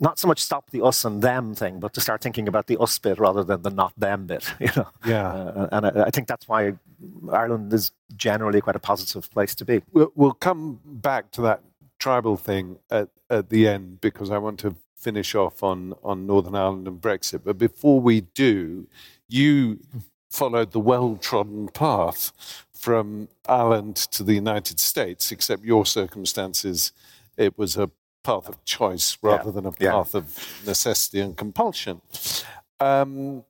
[0.00, 2.76] not so much stop the us and them thing, but to start thinking about the
[2.78, 4.44] us bit rather than the not them bit.
[4.60, 4.88] You know.
[5.04, 5.32] Yeah.
[5.32, 6.74] Uh, and I, I, think that's why
[7.30, 9.82] Ireland is generally quite a positive place to be.
[9.92, 11.60] We'll, we'll come back to that
[11.98, 16.54] tribal thing at, at the end because I want to finish off on on Northern
[16.54, 17.42] Ireland and Brexit.
[17.44, 18.86] But before we do,
[19.28, 19.80] you
[20.30, 26.92] followed the well-trodden path from Ireland to the United States, except your circumstances,
[27.36, 27.90] it was a
[28.24, 29.50] path of choice rather yeah.
[29.52, 30.20] than a path yeah.
[30.20, 32.00] of necessity and compulsion.
[32.80, 33.44] Um,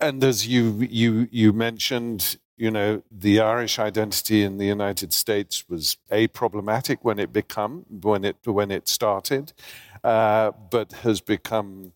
[0.00, 5.64] and as you you you mentioned, you know, the Irish identity in the United States
[5.68, 9.52] was a problematic when it become when it when it started,
[10.04, 11.92] uh, but has become,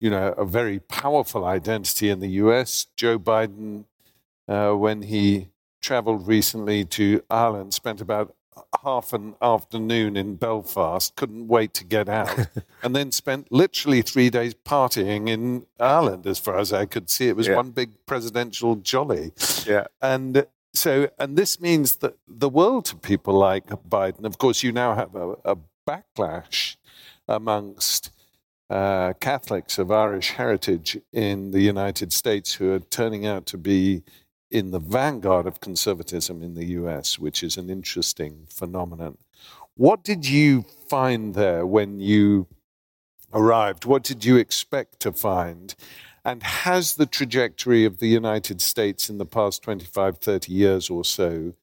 [0.00, 2.86] you know, a very powerful identity in the U.S.
[2.96, 3.84] Joe Biden,
[4.46, 5.48] uh, when he
[5.80, 8.34] traveled recently to Ireland, spent about
[8.82, 12.48] half an afternoon in Belfast, couldn't wait to get out,
[12.82, 17.28] and then spent literally three days partying in Ireland, as far as I could see.
[17.28, 17.56] It was yeah.
[17.56, 19.32] one big presidential jolly.
[19.66, 19.86] Yeah.
[20.02, 24.72] And so, and this means that the world to people like Biden, of course, you
[24.72, 26.76] now have a, a backlash
[27.28, 28.10] amongst
[28.70, 34.02] uh, Catholics of Irish heritage in the United States who are turning out to be
[34.54, 39.18] in the vanguard of conservatism in the US, which is an interesting phenomenon.
[39.74, 42.46] What did you find there when you
[43.32, 43.84] arrived?
[43.84, 45.74] What did you expect to find?
[46.24, 51.04] And has the trajectory of the United States in the past 25, 30 years or
[51.04, 51.54] so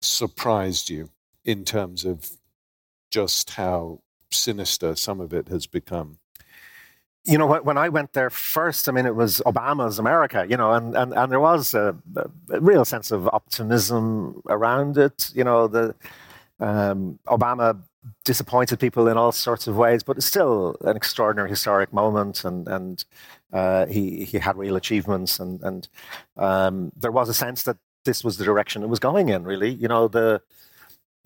[0.00, 1.10] surprised you
[1.44, 2.30] in terms of
[3.10, 6.20] just how sinister some of it has become?
[7.24, 10.72] You know, when I went there first, I mean, it was Obama's America, you know,
[10.72, 15.30] and, and, and there was a, a real sense of optimism around it.
[15.34, 15.94] You know, the
[16.60, 17.80] um, Obama
[18.24, 22.68] disappointed people in all sorts of ways, but it's still an extraordinary historic moment, and
[22.68, 23.04] and
[23.52, 25.88] uh, he he had real achievements, and and
[26.36, 29.44] um, there was a sense that this was the direction it was going in.
[29.44, 30.42] Really, you know, the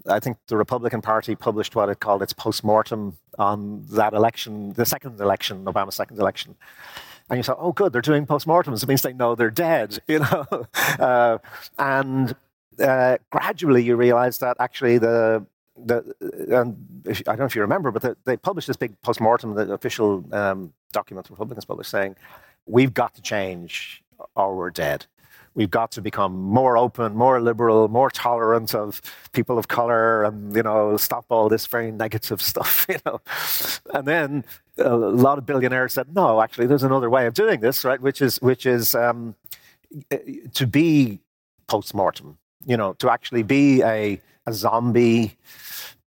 [0.06, 4.86] I think the Republican Party published what it called its post-mortem on that election, the
[4.86, 6.54] second election, Obama's second election.
[7.30, 8.82] And you thought, oh, good, they're doing post-mortems.
[8.82, 10.46] It means they know they're dead, you know.
[10.98, 11.38] uh,
[11.78, 12.34] and
[12.78, 15.44] uh, gradually you realize that actually the
[15.84, 16.14] the,
[16.50, 19.54] and if, I don't know if you remember, but the, they published this big post-mortem,
[19.54, 22.16] the official um, document the Republicans published, saying,
[22.66, 24.02] we've got to change
[24.34, 25.06] or we're dead.
[25.54, 29.00] We've got to become more open, more liberal, more tolerant of
[29.32, 32.86] people of color, and you know, stop all this very negative stuff.
[32.98, 33.20] You know,
[33.92, 34.44] and then
[34.78, 38.00] a lot of billionaires said, "No, actually, there's another way of doing this, right?
[38.00, 39.34] Which is which is um,
[40.54, 41.20] to be
[41.66, 42.38] post-mortem.
[42.66, 45.36] You know, to actually be a, a zombie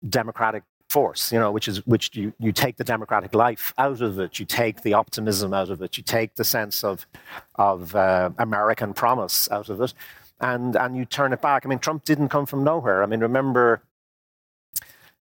[0.08, 4.18] democratic force, you know, which is which you, you take the democratic life out of
[4.18, 7.06] it, you take the optimism out of it, you take the sense of
[7.54, 9.94] of uh, American promise out of it,
[10.40, 11.64] and and you turn it back.
[11.64, 13.02] I mean, Trump didn't come from nowhere.
[13.02, 13.82] I mean, remember.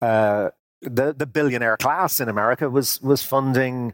[0.01, 0.51] Uh,
[0.83, 3.93] the the billionaire class in America was was funding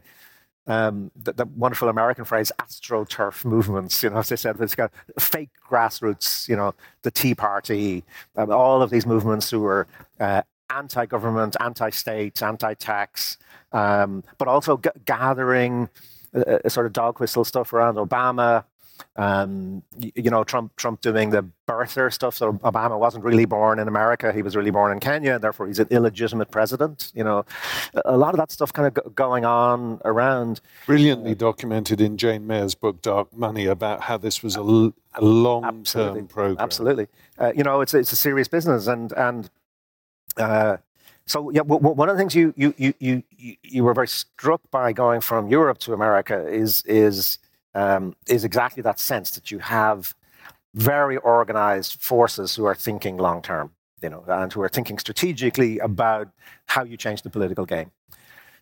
[0.67, 4.03] um, the, the, wonderful American phrase astroturf movements.
[4.03, 6.47] You know, as they said, it's got fake grassroots.
[6.47, 8.03] You know, the Tea Party,
[8.35, 9.87] um, all of these movements who were
[10.19, 13.37] uh, anti government, anti state, anti tax,
[13.71, 15.89] um, but also g- gathering
[16.33, 18.63] a, a, sort of dog whistle stuff around Obama.
[19.15, 22.35] Um, you, you, know, Trump Trump doing the birther stuff.
[22.35, 25.67] So Obama wasn't really born in America; he was really born in Kenya, and therefore
[25.67, 27.11] he's an illegitimate president.
[27.13, 27.45] You know,
[28.05, 30.61] a lot of that stuff kind of g- going on around.
[30.87, 35.23] Brilliantly documented in Jane Mayer's book Dark Money about how this was a, l- a
[35.23, 36.57] long-term program.
[36.59, 37.07] Absolutely,
[37.37, 39.49] uh, you know, it's it's a serious business, and and
[40.37, 40.77] uh,
[41.25, 43.23] so yeah, w- w- one of the things you, you you you
[43.63, 47.39] you were very struck by going from Europe to America is is
[47.75, 50.13] um, is exactly that sense that you have
[50.73, 53.71] very organized forces who are thinking long term,
[54.01, 56.29] you know, and who are thinking strategically about
[56.67, 57.91] how you change the political game.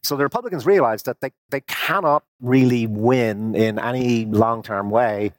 [0.02, 5.32] So the Republicans realized that they, they cannot really win in any long term way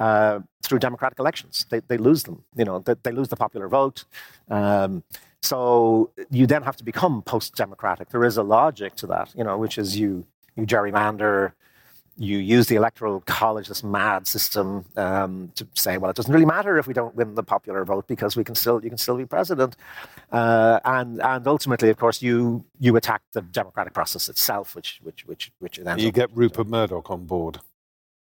[0.00, 1.66] uh, through democratic elections.
[1.68, 4.04] They, they lose them, you know, they, they lose the popular vote.
[4.48, 5.02] Um,
[5.42, 8.08] so you then have to become post democratic.
[8.08, 11.52] There is a logic to that, you know, which is you, you gerrymander,
[12.16, 16.46] you use the electoral college, this mad system, um, to say, well, it doesn't really
[16.46, 19.16] matter if we don't win the popular vote because we can still, you can still
[19.16, 19.76] be president.
[20.30, 25.26] Uh, and, and ultimately, of course, you, you attack the democratic process itself, which, which,
[25.26, 27.58] which, which then you get Rupert Murdoch on board.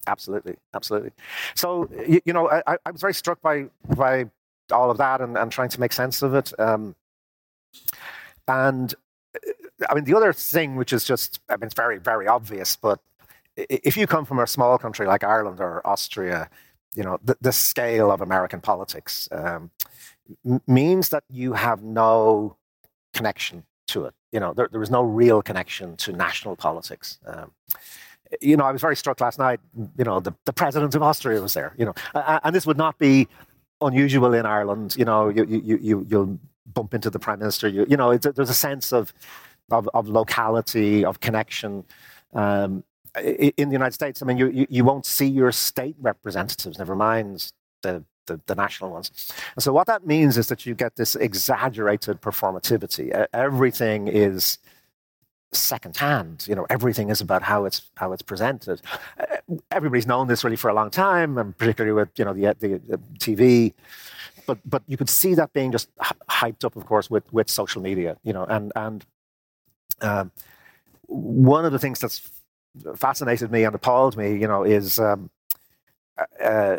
[0.06, 1.10] Absolutely, absolutely.
[1.54, 4.30] So, you, you know, I, I, was very struck by, by
[4.72, 6.58] all of that and, and trying to make sense of it.
[6.58, 6.94] Um,
[8.48, 8.94] and
[9.88, 13.00] I mean, the other thing, which is just, I mean, it's very, very obvious, but
[13.56, 16.48] if you come from a small country like Ireland or Austria,
[16.94, 19.70] you know, the, the scale of American politics um,
[20.66, 22.56] means that you have no
[23.14, 24.14] connection to it.
[24.32, 27.18] You know, there, there is no real connection to national politics.
[27.26, 27.52] Um,
[28.40, 29.60] you know, I was very struck last night.
[29.98, 31.74] You know, the, the president of Austria was there.
[31.76, 33.28] You know, and this would not be
[33.80, 34.96] unusual in Ireland.
[34.96, 36.38] You know, you you you you'll
[36.72, 37.68] bump into the prime minister.
[37.68, 39.12] You you know, there's a sense of
[39.70, 41.84] of, of locality, of connection.
[42.34, 42.84] Um,
[43.18, 47.52] in the United States, I mean, you, you, won't see your state representatives, never mind
[47.82, 49.10] the, the, the, national ones.
[49.56, 53.26] And so what that means is that you get this exaggerated performativity.
[53.32, 54.58] Everything is
[55.52, 56.46] secondhand.
[56.48, 58.80] You know, everything is about how it's how it's presented.
[59.70, 62.78] Everybody's known this really for a long time, and particularly with you know the, the,
[62.78, 63.72] the TV.
[64.46, 65.88] But but you could see that being just
[66.28, 68.16] hyped up, of course, with with social media.
[68.22, 69.04] You know, and and
[70.00, 70.32] um,
[71.06, 72.30] one of the things that's
[72.96, 75.30] fascinated me and appalled me, you know, is um,
[76.16, 76.76] uh, uh,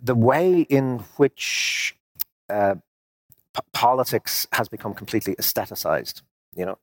[0.00, 1.96] the way in which
[2.48, 2.76] uh,
[3.54, 6.22] p- politics has become completely aestheticized.
[6.58, 6.78] You know,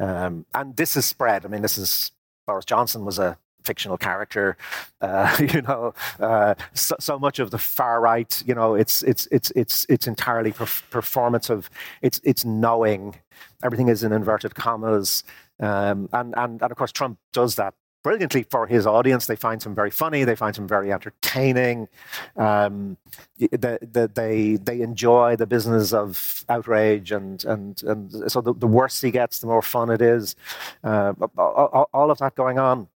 [0.00, 1.44] um, and this is spread.
[1.44, 2.12] I mean, this is
[2.46, 4.56] Boris Johnson was a fictional character.
[5.00, 9.28] Uh, you know, uh, so, so, much of the far right, you know, it's it's
[9.30, 11.66] it's it's it's entirely performative.
[12.00, 13.16] It's it's knowing.
[13.62, 15.24] Everything is in inverted commas.
[15.60, 19.26] Um, and, and, and of course, Trump does that brilliantly for his audience.
[19.26, 20.24] They find him very funny.
[20.24, 21.88] They find him very entertaining.
[22.36, 22.96] Um,
[23.38, 28.66] the, the, they they enjoy the business of outrage, and and and so the, the
[28.66, 30.36] worse he gets, the more fun it is.
[30.82, 32.88] Uh, all, all, of that going on,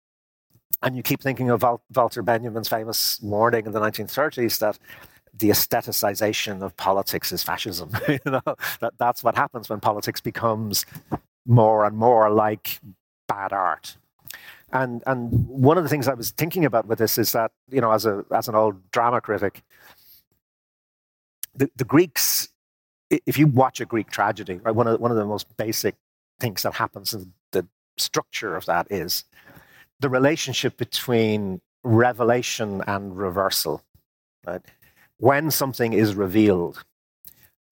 [0.83, 4.79] and you keep thinking of Val, Walter Benjamin's famous warning in the 1930s that
[5.39, 7.91] the aestheticization of politics is fascism.
[8.09, 8.43] you know
[8.81, 10.87] that that's what happens when politics becomes
[11.47, 12.81] more and more like
[13.29, 13.97] bad art.
[14.73, 17.81] And and one of the things I was thinking about with this is that you
[17.81, 19.63] know as a as an old drama critic,
[21.55, 22.49] the, the Greeks,
[23.11, 25.95] if you watch a Greek tragedy, right, one of one of the most basic
[26.41, 29.25] things that happens in the structure of that is
[30.01, 33.83] the relationship between revelation and reversal.
[34.47, 34.63] Right?
[35.19, 36.85] When something is revealed,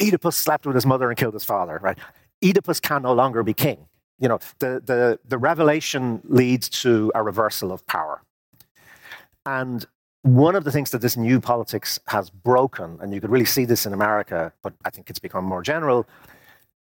[0.01, 1.78] Oedipus slept with his mother and killed his father.
[1.82, 1.99] Right?
[2.42, 3.88] Oedipus can no longer be king.
[4.18, 8.22] You know, the, the, the revelation leads to a reversal of power.
[9.44, 9.84] And
[10.22, 13.64] one of the things that this new politics has broken, and you could really see
[13.64, 16.06] this in America, but I think it's become more general,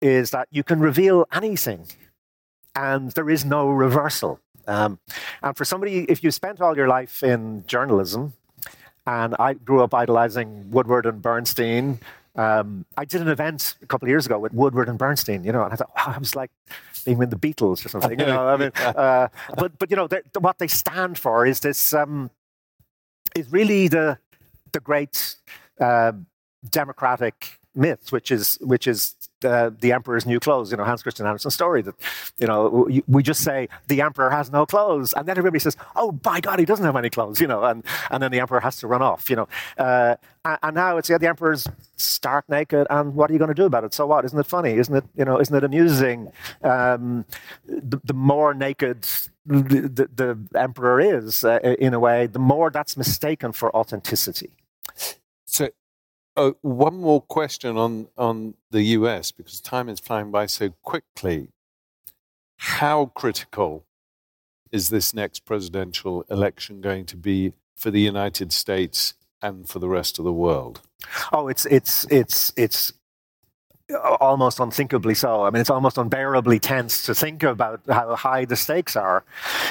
[0.02, 1.86] is that you can reveal anything
[2.74, 4.40] and there is no reversal.
[4.66, 4.98] Um,
[5.42, 8.34] and for somebody, if you spent all your life in journalism,
[9.06, 11.98] and I grew up idolizing Woodward and Bernstein,
[12.36, 15.52] um, I did an event a couple of years ago with Woodward and Bernstein, you
[15.52, 16.50] know, and I thought, wow, I was like
[17.06, 18.48] with the Beatles or something, you know.
[18.48, 22.30] I mean, uh, but but you know, what they stand for is this um,
[23.36, 24.18] is really the
[24.72, 25.36] the great
[25.80, 26.12] uh,
[26.68, 30.70] democratic myth, which is which is the, the emperor's new clothes.
[30.70, 31.94] You know, Hans Christian Andersen's story that
[32.38, 36.12] you know we just say the emperor has no clothes, and then everybody says, "Oh,
[36.12, 38.76] by God, he doesn't have any clothes." You know, and and then the emperor has
[38.78, 39.30] to run off.
[39.30, 39.48] You know,
[39.78, 41.66] uh, and, and, now it's yeah, the emperor's
[41.96, 43.94] stark naked, and what are you going to do about it?
[43.94, 44.24] So what?
[44.24, 44.72] Isn't it funny?
[44.72, 45.40] Isn't it you know?
[45.40, 46.32] Isn't it amusing?
[46.62, 47.24] Um,
[47.66, 49.06] the, the more naked
[49.46, 54.50] the, the, the emperor is, uh, in a way, the more that's mistaken for authenticity.
[55.46, 55.70] So
[56.36, 61.48] Oh, one more question on, on the US because time is flying by so quickly.
[62.56, 63.84] How critical
[64.70, 69.88] is this next presidential election going to be for the United States and for the
[69.88, 70.80] rest of the world?
[71.32, 72.92] Oh, it's it's it's it's
[74.20, 75.44] almost unthinkably so.
[75.44, 79.24] I mean, it's almost unbearably tense to think about how high the stakes are.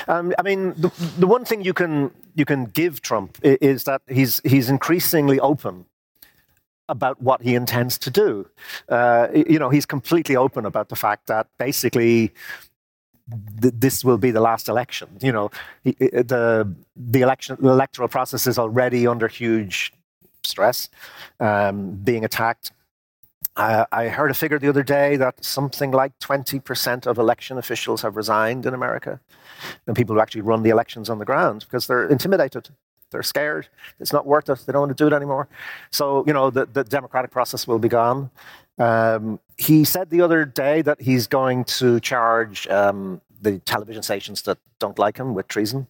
[0.07, 4.01] Um, I mean, the, the one thing you can you can give Trump is that
[4.07, 5.85] he's he's increasingly open
[6.89, 8.49] about what he intends to do.
[8.89, 12.33] Uh, you know, he's completely open about the fact that basically
[13.61, 15.07] th- this will be the last election.
[15.21, 15.51] You know,
[15.83, 19.93] he, the the election the electoral process is already under huge
[20.43, 20.89] stress,
[21.39, 22.71] um, being attacked.
[23.55, 28.15] I heard a figure the other day that something like 20% of election officials have
[28.15, 29.19] resigned in America,
[29.85, 32.69] and people who actually run the elections on the ground because they're intimidated
[33.11, 33.67] they're scared.
[33.99, 34.63] It's not worth it.
[34.65, 35.47] They don't want to do it anymore.
[35.91, 38.29] So, you know, the, the democratic process will be gone.
[38.77, 44.43] Um, he said the other day that he's going to charge um, the television stations
[44.43, 45.87] that don't like him with treason.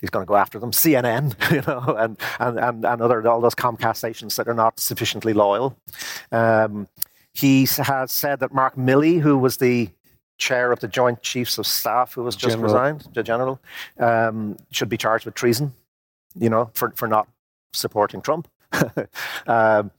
[0.00, 3.40] He's going to go after them, CNN, you know, and, and, and, and other, all
[3.40, 5.76] those Comcast stations that are not sufficiently loyal.
[6.30, 6.88] Um,
[7.32, 9.88] he has said that Mark Milley, who was the
[10.38, 12.72] chair of the Joint Chiefs of Staff, who was just general.
[12.72, 13.60] resigned, the general,
[13.98, 15.72] um, should be charged with treason
[16.38, 17.28] you know, for, for not
[17.72, 18.48] supporting Trump.
[19.46, 19.90] um,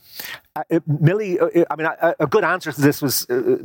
[0.56, 1.88] uh, Milley, uh, I mean,
[2.20, 3.58] a, good answer to this was uh,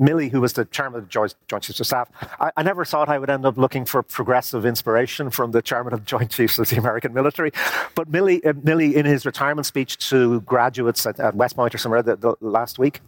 [0.00, 2.08] Milley, who was the chairman of the Joint, Chiefs of Staff.
[2.56, 6.00] I, never thought I would end up looking for progressive inspiration from the chairman of
[6.00, 7.52] the Joint Chiefs of the American military.
[7.94, 11.78] But Milley, uh, Milley in his retirement speech to graduates at, at West Point or
[11.78, 13.00] somewhere the, the, last week,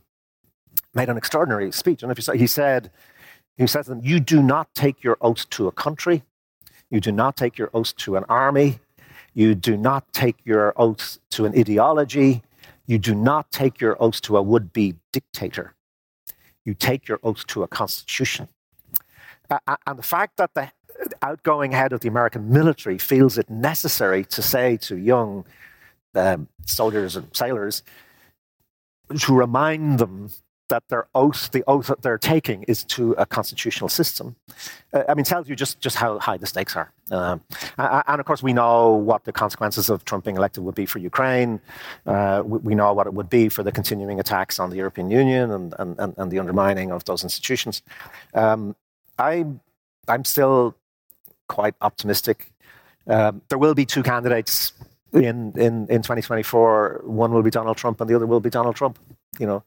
[0.95, 2.03] made an extraordinary speech.
[2.03, 2.91] And if you saw, he said,
[3.57, 6.23] he says to them, "You do not take your oath to a country,
[6.91, 8.79] you do not take your oath to an army."
[9.35, 12.43] You do not take your oath to an ideology.
[12.87, 15.75] You do not take your oath to a would be dictator.
[16.65, 18.49] You take your oath to a constitution.
[19.51, 20.71] Uh, and the fact that the
[21.23, 25.45] outgoing head of the American military feels it necessary to say to young
[26.15, 27.83] um, soldiers and sailors
[29.19, 30.31] to remind them
[30.69, 34.37] that their oath, the oath that they're taking, is to a constitutional system.
[34.93, 36.93] Uh, I mean, tells you just, just how high the stakes are.
[37.11, 37.43] Um,
[37.79, 40.99] and of course, we know what the consequences of Trump being elected would be for
[40.99, 41.61] Ukraine.
[42.07, 45.51] Uh, we, know what it would be for the continuing attacks on the European Union
[45.51, 47.83] and, and, and, and the undermining of those institutions.
[48.35, 48.77] Um,
[49.19, 49.47] I,
[50.07, 50.77] I'm still
[51.49, 52.53] quite optimistic.
[53.07, 54.73] Um, there will be two candidates
[55.13, 57.03] in, in, in 2024.
[57.05, 58.99] One will be Donald Trump, and the other will be Donald Trump
[59.39, 59.65] you know,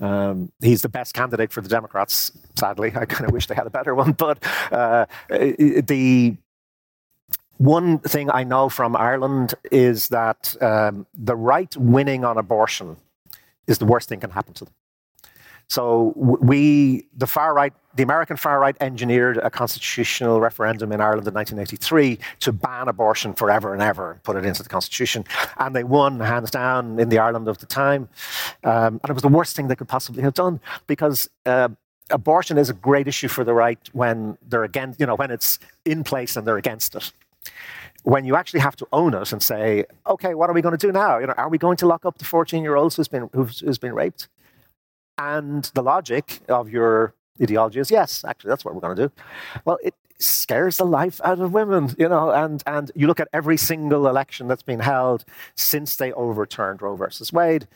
[0.00, 2.32] um, he's the best candidate for the Democrats.
[2.56, 4.12] Sadly, I kind of wish they had a better one.
[4.24, 4.42] But
[4.72, 6.36] uh, the
[7.58, 12.96] one thing I know from Ireland is that um, the right winning on abortion
[13.66, 14.74] is the worst thing can happen to them.
[15.68, 21.26] So we, the far right, the American far right engineered a constitutional referendum in Ireland
[21.26, 25.24] in 1983 to ban abortion forever and ever and put it into the constitution.
[25.58, 28.08] And they won hands down in the Ireland of the time.
[28.64, 31.68] Um, and it was the worst thing they could possibly have done because uh,
[32.10, 35.58] abortion is a great issue for the right when they're against, you know, when it's
[35.84, 37.12] in place and they're against it
[38.04, 40.86] when you actually have to own it and say, okay, what are we going to
[40.86, 41.18] do now?
[41.18, 43.60] You know, are we going to lock up the 14 year old who's been, who's,
[43.60, 44.28] who's been raped?
[45.18, 49.12] And the logic of your ideology is yes, actually, that's what we're going to do.
[49.64, 52.30] Well, it scares the life out of women, you know.
[52.30, 56.96] And, and you look at every single election that's been held since they overturned Roe
[56.96, 57.66] versus Wade,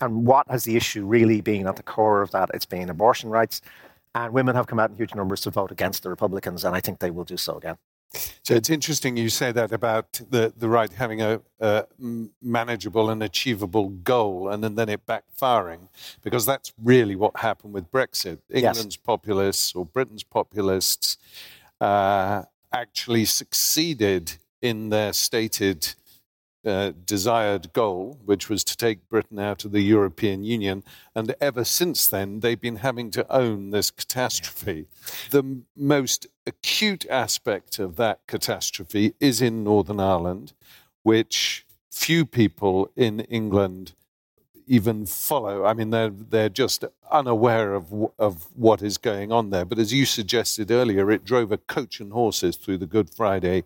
[0.00, 2.50] and what has the issue really been at the core of that?
[2.54, 3.60] It's been abortion rights.
[4.14, 6.80] And women have come out in huge numbers to vote against the Republicans, and I
[6.80, 7.76] think they will do so again.
[8.42, 11.86] So it's interesting you say that about the, the right having a, a
[12.42, 15.88] manageable and achievable goal and then, then it backfiring,
[16.22, 18.38] because that's really what happened with Brexit.
[18.50, 18.96] England's yes.
[18.96, 21.16] populists or Britain's populists
[21.80, 22.42] uh,
[22.72, 25.94] actually succeeded in their stated
[26.64, 30.84] uh, desired goal, which was to take Britain out of the European Union.
[31.14, 34.86] And ever since then, they've been having to own this catastrophe.
[35.30, 40.52] The most acute aspect of that catastrophe is in Northern Ireland,
[41.02, 43.92] which few people in England
[44.66, 45.64] even follow.
[45.64, 49.64] I mean, they're they're just unaware of of what is going on there.
[49.64, 53.64] But as you suggested earlier, it drove a coach and horses through the Good Friday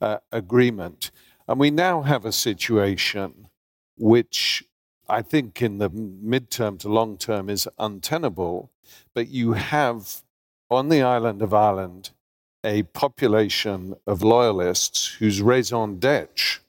[0.00, 1.10] uh, Agreement.
[1.48, 3.48] And we now have a situation
[3.96, 4.62] which
[5.08, 8.70] I think in the midterm to long term is untenable,
[9.14, 10.22] but you have
[10.70, 12.10] on the island of Ireland
[12.62, 16.60] a population of loyalists whose raison d'etre,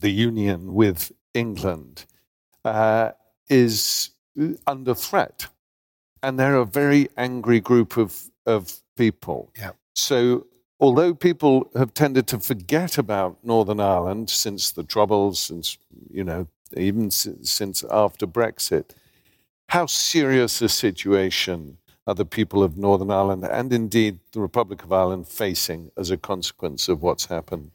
[0.00, 2.06] the union with England,
[2.64, 3.12] uh,
[3.48, 4.10] is
[4.66, 5.46] under threat.
[6.22, 9.50] And they're a very angry group of, of people.
[9.56, 9.72] Yeah.
[9.94, 10.46] So
[10.80, 15.78] although people have tended to forget about Northern Ireland since the Troubles, since,
[16.10, 18.90] you know, even since after Brexit,
[19.68, 24.92] how serious a situation are the people of Northern Ireland and indeed the Republic of
[24.92, 27.70] Ireland facing as a consequence of what's happened?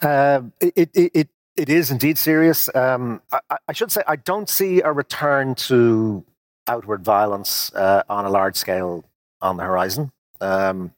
[0.00, 2.74] Uh, it, it, it, it is indeed serious.
[2.74, 6.24] Um, I, I, should say I don't see a return to
[6.66, 9.04] outward violence uh, on a large scale
[9.40, 10.12] on the horizon.
[10.40, 10.92] Um,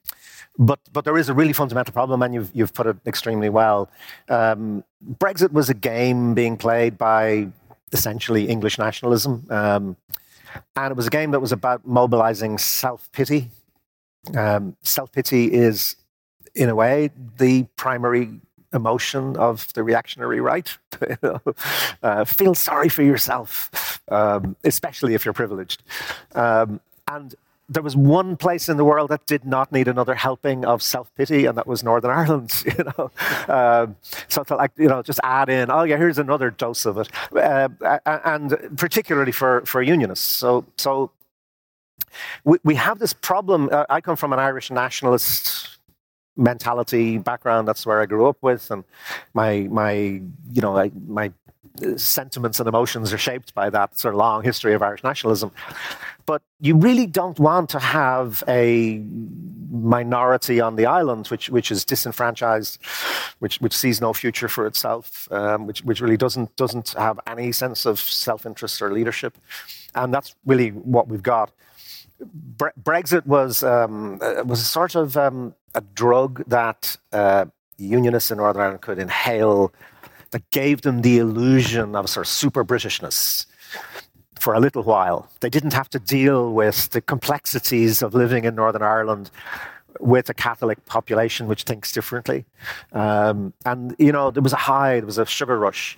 [0.57, 3.89] but but there is a really fundamental problem, and you've you've put it extremely well.
[4.29, 4.83] Um,
[5.17, 7.47] Brexit was a game being played by
[7.91, 9.97] essentially English nationalism, um,
[10.75, 13.49] and it was a game that was about mobilizing self pity.
[14.35, 15.95] Um, self pity is,
[16.53, 18.39] in a way, the primary
[18.73, 20.77] emotion of the reactionary right.
[22.03, 25.83] uh, feel sorry for yourself, um, especially if you're privileged.
[26.35, 27.35] Um, and
[27.71, 31.13] there was one place in the world that did not need another helping of self
[31.15, 32.51] pity, and that was Northern Ireland.
[32.71, 33.11] You know,
[33.53, 33.95] um,
[34.27, 37.09] so to like you know just add in, oh yeah, here's another dose of it,
[37.35, 37.69] uh,
[38.05, 40.25] and particularly for for unionists.
[40.25, 41.11] So so
[42.43, 43.69] we, we have this problem.
[43.71, 45.79] Uh, I come from an Irish nationalist
[46.37, 47.67] mentality background.
[47.67, 48.83] That's where I grew up with, and
[49.33, 51.31] my my you know my
[51.97, 55.51] sentiments and emotions are shaped by that sort of long history of Irish nationalism.
[56.25, 59.03] But you really don't want to have a
[59.71, 62.77] minority on the island which which is disenfranchised,
[63.39, 67.51] which which sees no future for itself, um, which which really doesn't doesn't have any
[67.51, 69.37] sense of self interest or leadership,
[69.95, 71.51] and that's really what we've got.
[72.19, 77.45] Bre- Brexit was um, uh, was a sort of um, a drug that uh,
[77.77, 79.73] unionists in Northern Ireland could inhale
[80.31, 83.45] that gave them the illusion of sort of super Britishness
[84.41, 85.29] for a little while.
[85.39, 89.29] They didn't have to deal with the complexities of living in Northern Ireland
[89.99, 92.45] with a Catholic population which thinks differently.
[92.91, 95.97] Um, and, you know, there was a high, there was a sugar rush.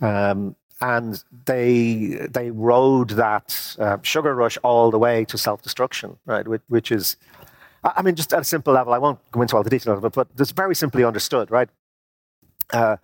[0.00, 6.18] Um, and they they rode that uh, sugar rush all the way to self destruction,
[6.26, 6.46] right?
[6.46, 7.16] Which, which, is,
[7.82, 8.92] I mean, just at a simple level.
[8.92, 11.70] I won't go into all the details of it, but it's very simply understood, right?
[12.72, 12.96] Uh,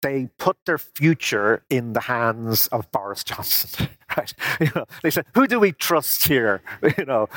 [0.00, 3.88] they put their future in the hands of Boris Johnson.
[4.16, 4.34] Right?
[4.58, 6.62] You know, they said, "Who do we trust here?"
[6.98, 7.28] You know,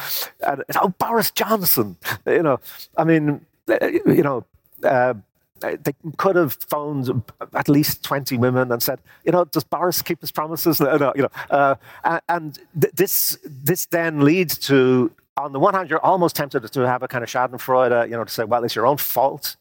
[0.41, 1.97] and oh, Boris Johnson.
[2.25, 2.59] You know,
[2.97, 4.43] I mean, you know.
[4.83, 5.13] Uh,
[5.63, 7.23] they could have phoned
[7.53, 10.79] at least 20 women and said, you know, does Boris keep his promises?
[10.81, 11.75] No, you know, uh,
[12.27, 16.81] and th- this, this then leads to on the one hand, you're almost tempted to
[16.81, 19.55] have a kind of Schadenfreude, you know, to say, well, it's your own fault.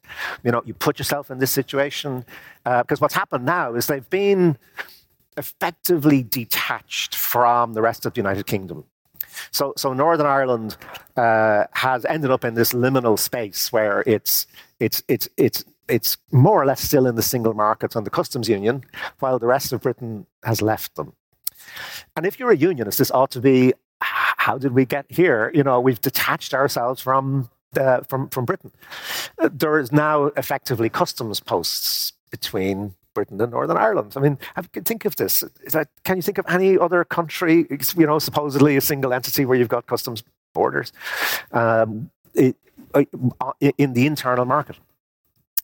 [0.45, 2.25] You know, you put yourself in this situation.
[2.67, 4.59] Uh, because what's happened now is they've been
[5.37, 8.85] effectively detached from the rest of the United Kingdom.
[9.51, 10.77] So, so Northern Ireland
[11.17, 14.47] uh, has ended up in this liminal space where it's,
[14.79, 18.49] it's, it's, it's, it's more or less still in the single market and the customs
[18.49, 18.85] union,
[19.21, 21.15] while the rest of Britain has left them.
[22.15, 23.73] And if you're a unionist, this ought to be
[24.03, 25.51] how did we get here?
[25.55, 28.73] You know, we've detached ourselves from uh, from from Britain.
[29.39, 34.15] Uh, there is now effectively customs posts between Britain and Northern Ireland.
[34.17, 34.39] I mean,
[34.85, 35.45] think of this.
[35.73, 39.59] That, can you think of any other country, you know, supposedly a single entity where
[39.59, 40.23] you've got customs
[40.55, 40.93] borders
[41.53, 42.57] um, it,
[43.79, 44.77] in the internal market?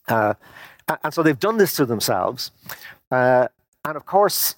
[0.07, 0.33] Uh,
[1.03, 2.51] and so they've done this to themselves.
[3.11, 3.47] Uh,
[3.85, 4.55] and of course,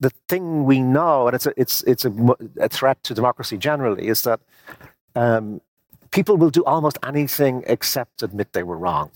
[0.00, 2.12] the thing we know, and it's a, it's, it's a,
[2.58, 4.40] a threat to democracy generally, is that
[5.14, 5.60] um,
[6.10, 9.10] people will do almost anything except admit they were wrong.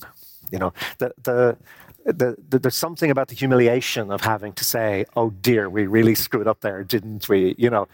[0.51, 1.57] You know, the, the,
[2.05, 6.15] the, the, there's something about the humiliation of having to say, "Oh dear, we really
[6.15, 7.89] screwed up there, didn't we?" You know.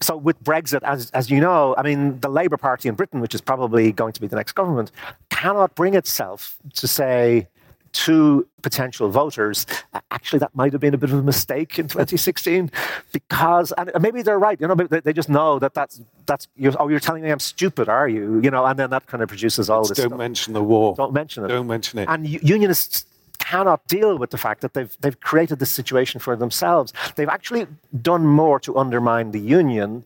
[0.00, 3.34] So with Brexit, as as you know, I mean, the Labour Party in Britain, which
[3.34, 4.90] is probably going to be the next government,
[5.30, 7.48] cannot bring itself to say,
[7.94, 9.66] to potential voters,
[10.10, 12.70] actually, that might have been a bit of a mistake in 2016
[13.12, 16.88] because, and maybe they're right, you know, they just know that that's, that's you're, oh,
[16.88, 18.40] you're telling me I'm stupid, are you?
[18.42, 20.18] You know, and then that kind of produces all this Don't stuff.
[20.18, 20.94] mention the war.
[20.96, 21.48] Don't mention it.
[21.48, 22.08] Don't mention it.
[22.08, 23.06] And unionists
[23.38, 26.92] cannot deal with the fact that they've, they've created this situation for themselves.
[27.14, 27.66] They've actually
[28.02, 30.04] done more to undermine the union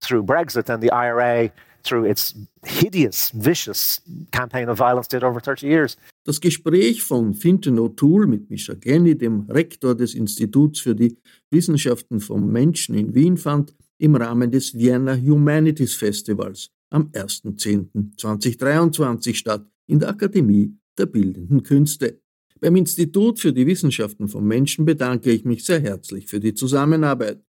[0.00, 1.50] through Brexit than the IRA
[1.82, 4.00] through its hideous, vicious
[4.30, 5.96] campaign of violence did over 30 years.
[6.24, 11.16] Das Gespräch von Fintan O'Toole mit Misha Kenny, dem Rektor des Instituts für die
[11.50, 19.66] Wissenschaften vom Menschen in Wien, fand im Rahmen des Vienna Humanities Festivals am 1.10.2023 statt
[19.86, 22.20] in der Akademie der Bildenden Künste.
[22.60, 27.42] Beim Institut für die Wissenschaften vom Menschen bedanke ich mich sehr herzlich für die Zusammenarbeit.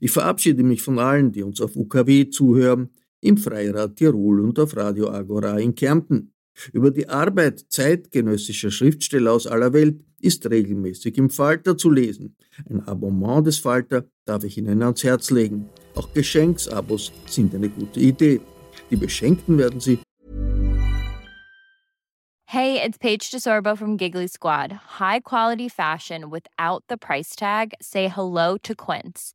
[0.00, 2.90] Ich verabschiede mich von allen, die uns auf UKW zuhören,
[3.26, 6.32] im Freirad Tirol und auf Radio Agora in Kärnten.
[6.72, 12.36] Über die Arbeit zeitgenössischer Schriftsteller aus aller Welt ist regelmäßig im Falter zu lesen.
[12.70, 15.68] Ein Abonnement des Falter darf ich Ihnen ans Herz legen.
[15.94, 18.40] Auch Geschenksabos sind eine gute Idee.
[18.90, 19.98] Die Beschenkten werden Sie
[22.48, 24.72] Hey, it's Paige DeSorbo from Giggly Squad.
[25.00, 27.74] High quality fashion without the price tag?
[27.82, 29.34] Say hello to Quince.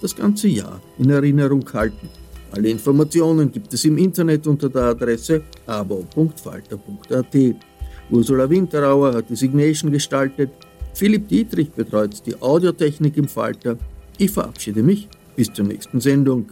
[0.00, 2.08] Das ganze Jahr in Erinnerung halten.
[2.52, 7.36] Alle Informationen gibt es im Internet unter der Adresse abo.falter.at.
[8.10, 10.50] Ursula Winterauer hat die Signation gestaltet.
[10.94, 13.76] Philipp Dietrich betreut die Audiotechnik im Falter.
[14.16, 15.08] Ich verabschiede mich.
[15.36, 16.46] Bis zur nächsten Sendung.